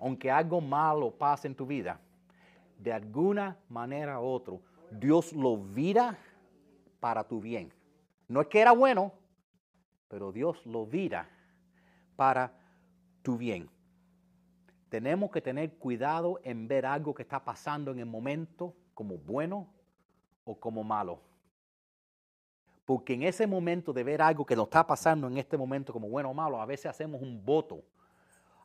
[0.00, 2.00] aunque algo malo pase en tu vida,
[2.78, 4.56] de alguna manera u otra,
[4.90, 6.18] Dios lo vira
[6.98, 7.72] para tu bien.
[8.26, 9.12] No es que era bueno,
[10.08, 11.28] pero Dios lo vira
[12.16, 12.52] para
[13.22, 13.68] tu bien.
[14.88, 19.68] Tenemos que tener cuidado en ver algo que está pasando en el momento como bueno
[20.44, 21.22] o como malo.
[22.84, 26.08] Porque en ese momento de ver algo que nos está pasando en este momento como
[26.08, 27.84] bueno o malo, a veces hacemos un voto.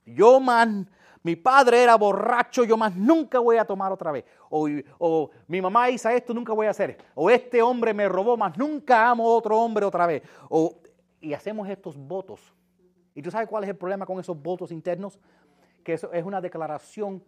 [0.05, 0.89] Yo, man,
[1.23, 4.25] mi padre era borracho, yo más nunca voy a tomar otra vez.
[4.49, 6.97] O, mi mamá hizo esto, nunca voy a hacer.
[7.15, 10.21] O este hombre me robó, más nunca amo a otro hombre otra vez.
[10.49, 10.77] O,
[11.19, 12.53] y hacemos estos votos.
[13.15, 15.19] ¿Y tú sabes cuál es el problema con esos votos internos?
[15.83, 17.23] Que eso es una declaración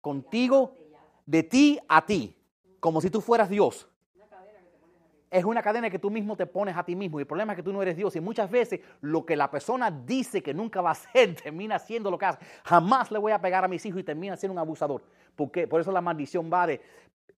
[0.00, 0.76] contigo,
[1.24, 2.36] de ti a ti,
[2.80, 3.88] como si tú fueras Dios
[5.34, 7.18] es una cadena que tú mismo te pones a ti mismo.
[7.18, 8.14] Y el problema es que tú no eres Dios.
[8.14, 12.08] Y muchas veces lo que la persona dice que nunca va a hacer, termina siendo
[12.08, 12.38] lo que hace.
[12.62, 15.02] Jamás le voy a pegar a mis hijos y termina siendo un abusador.
[15.34, 16.80] Porque, por eso la maldición va de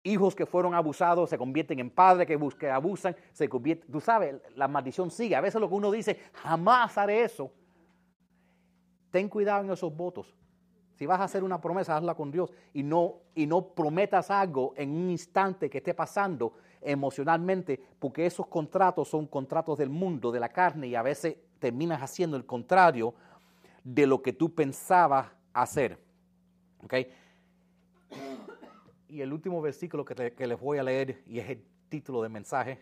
[0.02, 3.90] hijos que fueron abusados se convierten en padres que, que abusan, se convierten.
[3.90, 5.34] Tú sabes, la maldición sigue.
[5.34, 7.50] A veces lo que uno dice, jamás haré eso.
[9.10, 10.36] Ten cuidado en esos votos.
[10.96, 14.74] Si vas a hacer una promesa, hazla con Dios y no, y no prometas algo
[14.76, 20.40] en un instante que esté pasando emocionalmente, porque esos contratos son contratos del mundo, de
[20.40, 23.14] la carne, y a veces terminas haciendo el contrario
[23.84, 25.98] de lo que tú pensabas hacer.
[26.82, 27.10] ¿Okay?
[29.08, 32.32] Y el último versículo que, que les voy a leer, y es el título del
[32.32, 32.80] mensaje,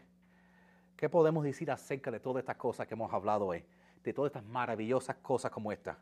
[0.97, 3.65] ¿Qué podemos decir acerca de todas estas cosas que hemos hablado hoy?
[4.03, 5.99] De todas estas maravillosas cosas como esta.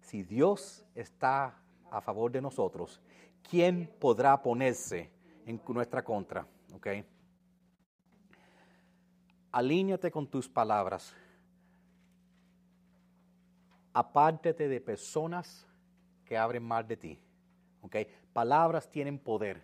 [0.00, 1.58] Si Dios está
[1.90, 3.00] a favor de nosotros,
[3.48, 5.10] ¿quién podrá ponerse
[5.46, 6.46] en nuestra contra?
[6.72, 6.88] ¿Ok?
[9.52, 11.14] Alíñate con tus palabras.
[13.92, 15.66] Apártate de personas
[16.24, 17.18] que abren mal de ti.
[17.82, 17.96] ¿Ok?
[18.32, 19.62] Palabras tienen poder.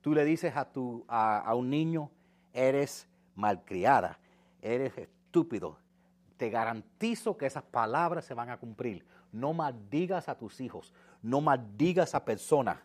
[0.00, 2.10] Tú le dices a, tu, a, un niño,
[2.52, 4.18] eres malcriada,
[4.60, 5.78] eres estúpido.
[6.36, 9.04] Te garantizo que esas palabras se van a cumplir.
[9.32, 10.92] No maldigas a tus hijos,
[11.22, 12.78] no maldigas a personas,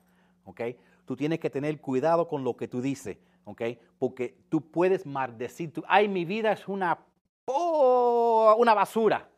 [0.46, 0.62] ¿ok?
[1.08, 3.62] Tú tienes que tener cuidado con lo que tú dices, ¿ok?
[3.98, 7.00] Porque tú puedes maldecir, tú, ay, mi vida es una,
[7.46, 9.30] oh, una basura.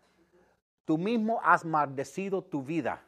[0.83, 3.03] Tú mismo has maldecido tu vida.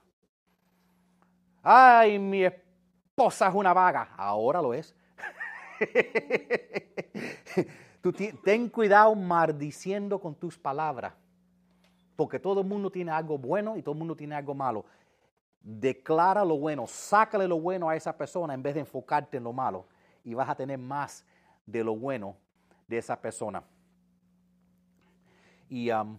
[1.64, 4.14] Ay, mi esposa es una vaga.
[4.16, 4.96] Ahora lo es.
[8.02, 11.14] Tú ten cuidado maldiciendo con tus palabras.
[12.16, 14.86] Porque todo el mundo tiene algo bueno y todo el mundo tiene algo malo.
[15.64, 19.54] Declara lo bueno, sácale lo bueno a esa persona en vez de enfocarte en lo
[19.54, 19.86] malo.
[20.24, 21.26] Y vas a tener más
[21.66, 22.36] de lo bueno
[22.88, 23.64] de esa persona.
[25.70, 26.18] Y um,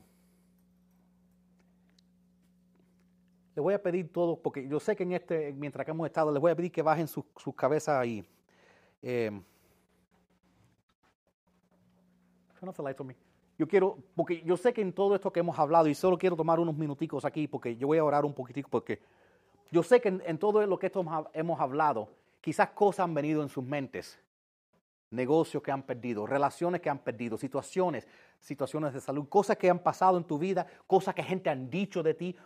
[3.54, 6.32] les voy a pedir todo, porque yo sé que en este, mientras que hemos estado,
[6.32, 8.24] les voy a pedir que bajen sus su cabezas ahí.
[9.02, 9.30] Eh,
[13.58, 16.36] yo quiero, porque yo sé que en todo esto que hemos hablado, y solo quiero
[16.36, 19.00] tomar unos minuticos aquí, porque yo voy a orar un poquitico, porque
[19.72, 20.92] yo sé que en, todo lo que
[21.32, 22.10] hemos hablado,
[22.42, 24.20] quizás cosas han venido en sus mentes,
[25.10, 28.06] negocios que han perdido, relaciones que han perdido, situaciones,
[28.38, 32.02] situaciones de salud, cosas que han pasado en tu vida, cosas que gente han dicho
[32.02, 32.36] de ti,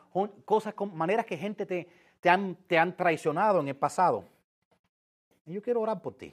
[0.44, 1.88] cosas, maneras que gente te,
[2.20, 4.24] te han traicionado en el pasado.
[5.46, 6.32] Y yo quiero orar por ti.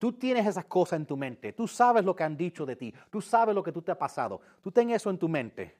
[0.00, 1.52] Tú tienes esas cosas en tu mente.
[1.52, 2.92] Tú sabes lo que han dicho de ti.
[3.08, 4.40] Tú sabes lo que tú te ha pasado.
[4.62, 5.76] Tú ten eso en tu mente.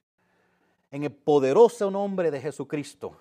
[0.93, 3.17] En el poderoso nombre de Jesucristo.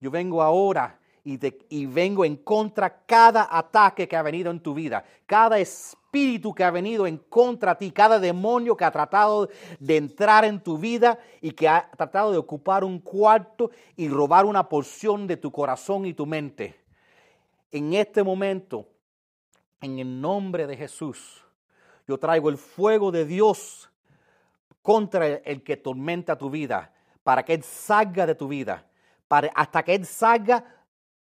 [0.00, 5.04] Yo vengo ahora y, vengo en contra cada ataque que ha venido en tu vida,
[5.26, 9.48] cada espíritu que ha venido en contra de ti, cada demonio que ha tratado
[9.78, 14.46] de entrar en tu vida y que ha tratado de ocupar un cuarto y robar
[14.46, 16.80] una porción de tu corazón y tu mente.
[17.70, 18.88] En este momento
[19.80, 21.44] en el nombre de Jesús,
[22.08, 23.90] yo traigo el fuego de Dios
[24.82, 26.92] contra el que tormenta tu vida,
[27.22, 28.89] para que Él salga de tu vida.
[29.54, 30.64] Hasta que Él salga,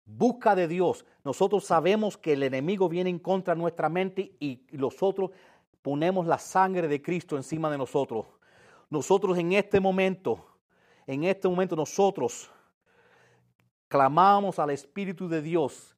[0.04, 1.04] busca de Dios.
[1.24, 5.30] Nosotros sabemos que el enemigo viene en contra de nuestra mente y nosotros
[5.82, 8.26] ponemos la sangre de Cristo encima de nosotros.
[8.90, 10.46] Nosotros en este momento,
[11.06, 12.50] en este momento nosotros
[13.88, 15.94] clamamos al Espíritu de Dios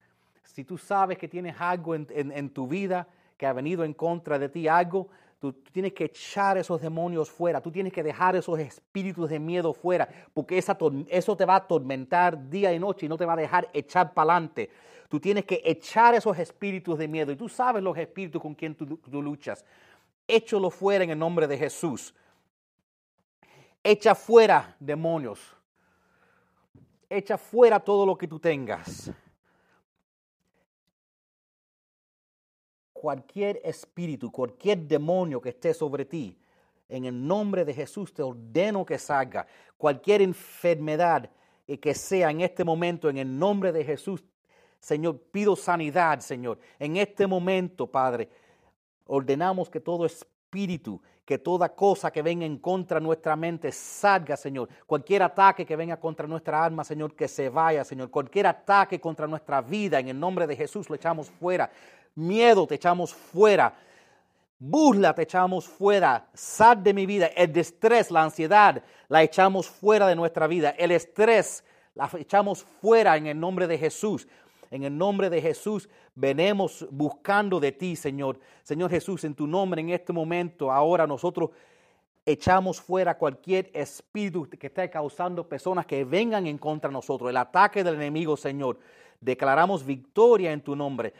[0.53, 4.49] si tú sabes que tienes algo en, tu vida que ha venido en contra de
[4.49, 5.09] ti, algo,
[5.41, 9.73] tú, tienes que echar esos demonios fuera, tú tienes que dejar esos espíritus de miedo
[9.73, 13.37] fuera, porque eso te va a atormentar día y noche y no te va a
[13.37, 14.71] dejar echar para adelante.
[15.09, 18.77] Tú tienes que echar esos espíritus de miedo y tú sabes los espíritus con quien
[18.77, 19.65] tú, tú luchas.
[20.29, 22.15] Échalo fuera en el nombre de Jesús.
[23.83, 25.41] Echa fuera demonios.
[27.09, 29.11] Echa fuera todo lo que tú tengas.
[33.01, 36.37] Cualquier espíritu, cualquier demonio que esté sobre ti,
[36.87, 39.47] en el nombre de Jesús te ordeno que salga.
[39.79, 41.31] Cualquier enfermedad
[41.67, 44.23] eh, que sea en este momento, en el nombre de Jesús,
[44.79, 46.59] Señor, pido sanidad, Señor.
[46.79, 48.29] En este momento, Padre,
[49.07, 54.69] ordenamos que todo espíritu, que toda cosa que venga en contra nuestra mente salga, Señor.
[54.85, 58.11] Cualquier ataque que venga contra nuestra alma, Señor, que se vaya, Señor.
[58.11, 61.71] Cualquier ataque contra nuestra vida, en el nombre de Jesús, lo echamos fuera
[62.15, 63.75] miedo te echamos fuera,
[64.59, 70.07] burla te echamos fuera, sal de mi vida, el estrés, la ansiedad, la echamos fuera
[70.07, 74.29] de nuestra vida, el estrés, la echamos fuera en el nombre de Jesús.
[74.71, 78.39] En el nombre de Jesús venemos buscando de ti, Señor.
[78.63, 81.51] Señor Jesús, en tu nombre en este momento, ahora nosotros
[82.25, 87.37] echamos fuera cualquier espíritu que esté causando personas que vengan en contra de nosotros, el
[87.37, 88.79] ataque del enemigo, Señor.
[89.21, 91.13] Declaramos victoria en tu nombre.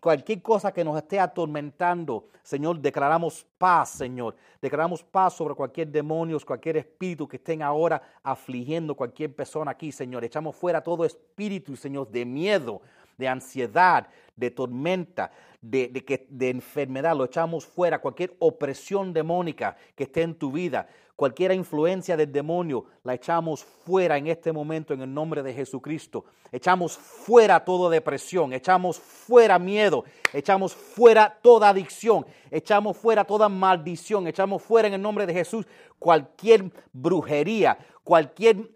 [0.00, 4.36] Cualquier cosa que nos esté atormentando, Señor, declaramos paz, Señor.
[4.62, 10.22] Declaramos paz sobre cualquier demonio, cualquier espíritu que estén ahora afligiendo cualquier persona aquí, Señor.
[10.22, 12.80] Echamos fuera todo espíritu, Señor, de miedo
[13.16, 20.04] de ansiedad, de tormenta, de, de de enfermedad, lo echamos fuera, cualquier opresión demónica que
[20.04, 20.86] esté en tu vida,
[21.16, 26.26] cualquier influencia del demonio, la echamos fuera en este momento en el nombre de Jesucristo.
[26.52, 34.26] Echamos fuera toda depresión, echamos fuera miedo, echamos fuera toda adicción, echamos fuera toda maldición,
[34.26, 35.66] echamos fuera en el nombre de Jesús
[35.98, 38.75] cualquier brujería, cualquier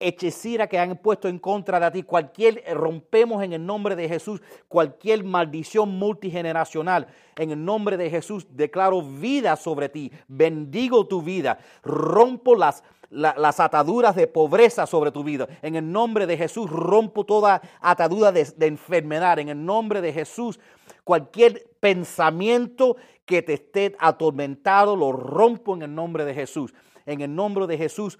[0.00, 4.40] hechicera que han puesto en contra de ti, cualquier, rompemos en el nombre de Jesús
[4.68, 7.08] cualquier maldición multigeneracional.
[7.36, 13.34] En el nombre de Jesús declaro vida sobre ti, bendigo tu vida, rompo las, la-
[13.36, 15.48] las ataduras de pobreza sobre tu vida.
[15.62, 19.38] En el nombre de Jesús rompo toda atadura de, de enfermedad.
[19.38, 20.60] En el nombre de Jesús
[21.04, 26.74] cualquier pensamiento que te esté atormentado, lo rompo en el nombre de Jesús.
[27.06, 28.18] En el nombre de Jesús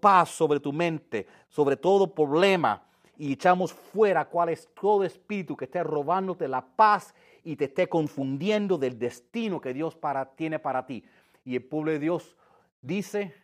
[0.00, 2.82] paz sobre tu mente, sobre todo problema,
[3.18, 7.14] y echamos fuera cuál es todo espíritu que esté robándote la paz
[7.44, 11.04] y te esté confundiendo del destino que Dios para, tiene para ti.
[11.44, 12.36] Y el pueblo de Dios
[12.80, 13.34] dice,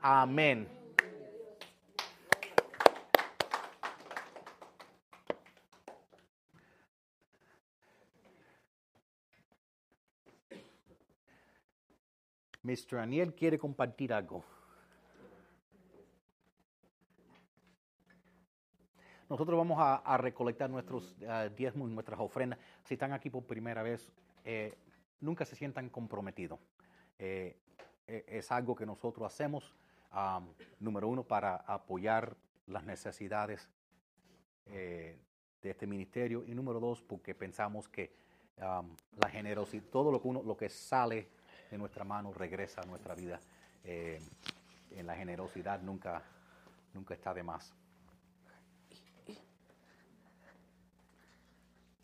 [0.00, 0.68] amén.
[12.62, 12.96] Mr.
[12.96, 14.55] Daniel quiere compartir algo.
[19.28, 22.58] Nosotros vamos a, a recolectar nuestros eh, diezmos y nuestras ofrendas.
[22.84, 24.10] Si están aquí por primera vez,
[24.44, 24.72] eh,
[25.20, 26.60] nunca se sientan comprometidos.
[27.18, 27.56] Eh,
[28.06, 29.74] es algo que nosotros hacemos,
[30.78, 32.36] número uno, para apoyar
[32.68, 33.68] las necesidades
[34.66, 35.18] eh,
[35.60, 38.14] de este ministerio y número dos, porque pensamos que
[38.56, 41.28] la generosidad, todo lo que, uno, lo que sale
[41.68, 43.40] de nuestra mano regresa a nuestra vida.
[43.82, 46.22] En la generosidad nunca,
[46.94, 47.74] nunca está de más.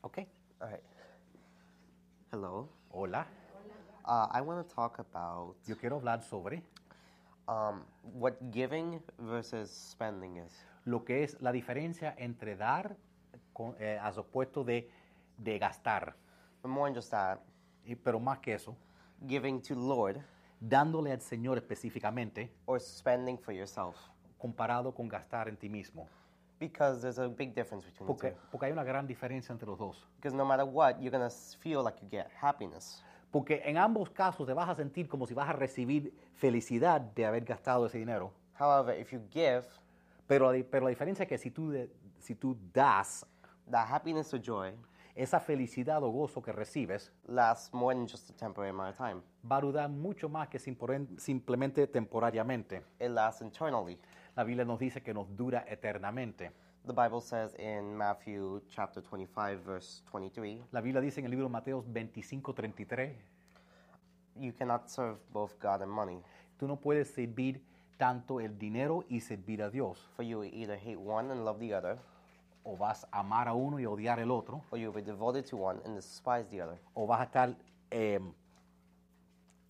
[0.02, 0.18] Ok,
[0.60, 0.82] All right.
[2.30, 2.68] Hello.
[2.90, 3.26] hola.
[4.04, 6.62] Uh, I want to talk about Yo quiero hablar sobre
[7.46, 7.84] um,
[8.14, 10.52] what giving versus spending is.
[10.84, 12.96] lo que es la diferencia entre dar
[13.52, 14.90] con, eh, a opuesto de,
[15.38, 16.16] de gastar.
[16.62, 17.40] But more than just that,
[17.84, 18.76] Y- pero más que eso,
[19.26, 20.20] giving to Lord
[20.60, 23.96] dándole al Señor específicamente, or spending for yourself.
[24.38, 26.08] comparado con gastar en ti mismo.
[26.62, 28.36] Because there's a big difference between the Porque, two.
[28.52, 30.06] porque hay una gran diferencia entre los dos.
[30.16, 33.02] Because no matter what, you're going to feel like you get happiness.
[33.32, 37.26] Porque en ambos casos te vas a sentir como si vas a recibir felicidad de
[37.26, 38.30] haber gastado ese dinero.
[38.60, 39.64] However, if you give,
[40.28, 41.90] Pero, pero la diferencia es que si tú, de-
[42.20, 43.26] si tú das
[43.68, 44.72] that happiness or joy
[45.16, 49.20] esa felicidad o gozo que recibes, lasts more than just a temporary amount of time.
[49.44, 52.82] va a durar mucho más que simplemente temporariamente.
[53.00, 53.98] It lasts eternally.
[54.34, 56.52] La Biblia nos dice que nos dura eternamente.
[56.86, 61.46] The Bible says in Matthew chapter 25, verse 23, La Biblia dice en el libro
[61.46, 63.16] de Mateo 25, 33,
[64.36, 66.20] you cannot serve both God and money.
[66.58, 67.62] tú no puedes servir
[67.98, 70.10] tanto el dinero y servir a Dios.
[70.16, 71.98] For you will either hate one and love the other,
[72.64, 75.44] O vas a amar a uno y odiar el otro, or you will be devoted
[75.44, 76.78] to one and despise the other.
[76.94, 77.56] o vas a estar
[77.90, 78.20] eh,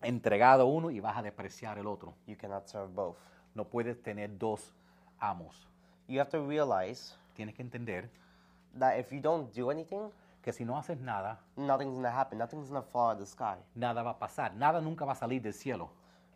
[0.01, 2.15] entregado a uno y vas a despreciar el otro.
[2.27, 3.17] You cannot serve both.
[3.55, 4.73] No puedes tener dos
[5.19, 5.67] amos.
[6.07, 8.09] You have to realize Tienes que entender
[8.77, 10.11] that if you don't do anything,
[10.43, 12.37] que si no haces nada, nothing's to happen.
[12.37, 13.55] Nothing's to fall out of the sky.
[13.75, 14.53] nada va a pasar.
[14.55, 15.89] Nada nunca va a salir del cielo.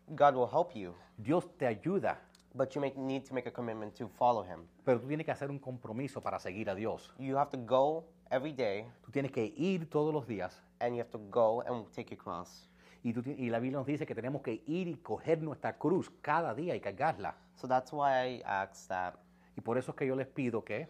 [0.08, 2.16] God will help you, Dios te ayuda,
[2.54, 4.66] but you make, need to make a commitment to follow Him.
[4.84, 7.12] pero tú tienes que hacer un compromiso para seguir a Dios.
[7.18, 11.00] You have to go every day, Tú tienes que ir todos los días and you
[11.00, 12.67] have to go and take your cross.
[13.02, 15.78] Y, tú ti- y la Biblia nos dice que tenemos que ir y coger nuestra
[15.78, 17.34] cruz cada día y cargarla.
[17.56, 19.14] So that's why I ask that
[19.56, 20.88] Y por eso es que yo les pido que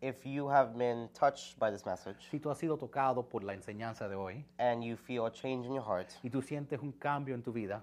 [0.00, 3.52] if you have been touched by this message si tú has sido tocado por la
[3.54, 6.92] enseñanza de hoy and you feel a change in your heart, y tú sientes un
[6.92, 7.82] cambio en tu vida,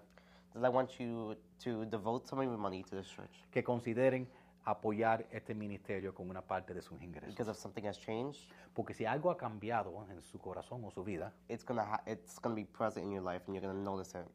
[0.53, 3.45] then I want you to devote some of your money to this church.
[3.51, 4.27] que consideren
[4.65, 7.29] apoyar este ministerio con una parte de sus ingresos.
[7.29, 11.03] Because if something has changed, Porque si algo ha cambiado en su corazón o su
[11.03, 14.17] vida, it's gonna ha- it's gonna be present in your life, and you're gonna notice
[14.19, 14.25] it.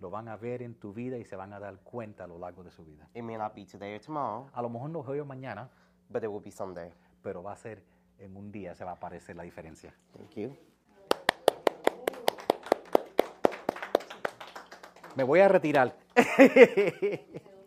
[0.00, 2.38] lo van a ver en tu vida y se van a dar cuenta a lo
[2.38, 3.06] largo de su vida.
[3.12, 5.68] It may not be today or tomorrow, A lo mejor no hoy o mañana,
[6.08, 6.90] but it will be someday.
[7.22, 7.82] pero va a ser
[8.18, 9.92] en un día, se va a aparecer la diferencia.
[10.16, 10.56] Thank you.
[15.16, 15.94] Me voy a retirar.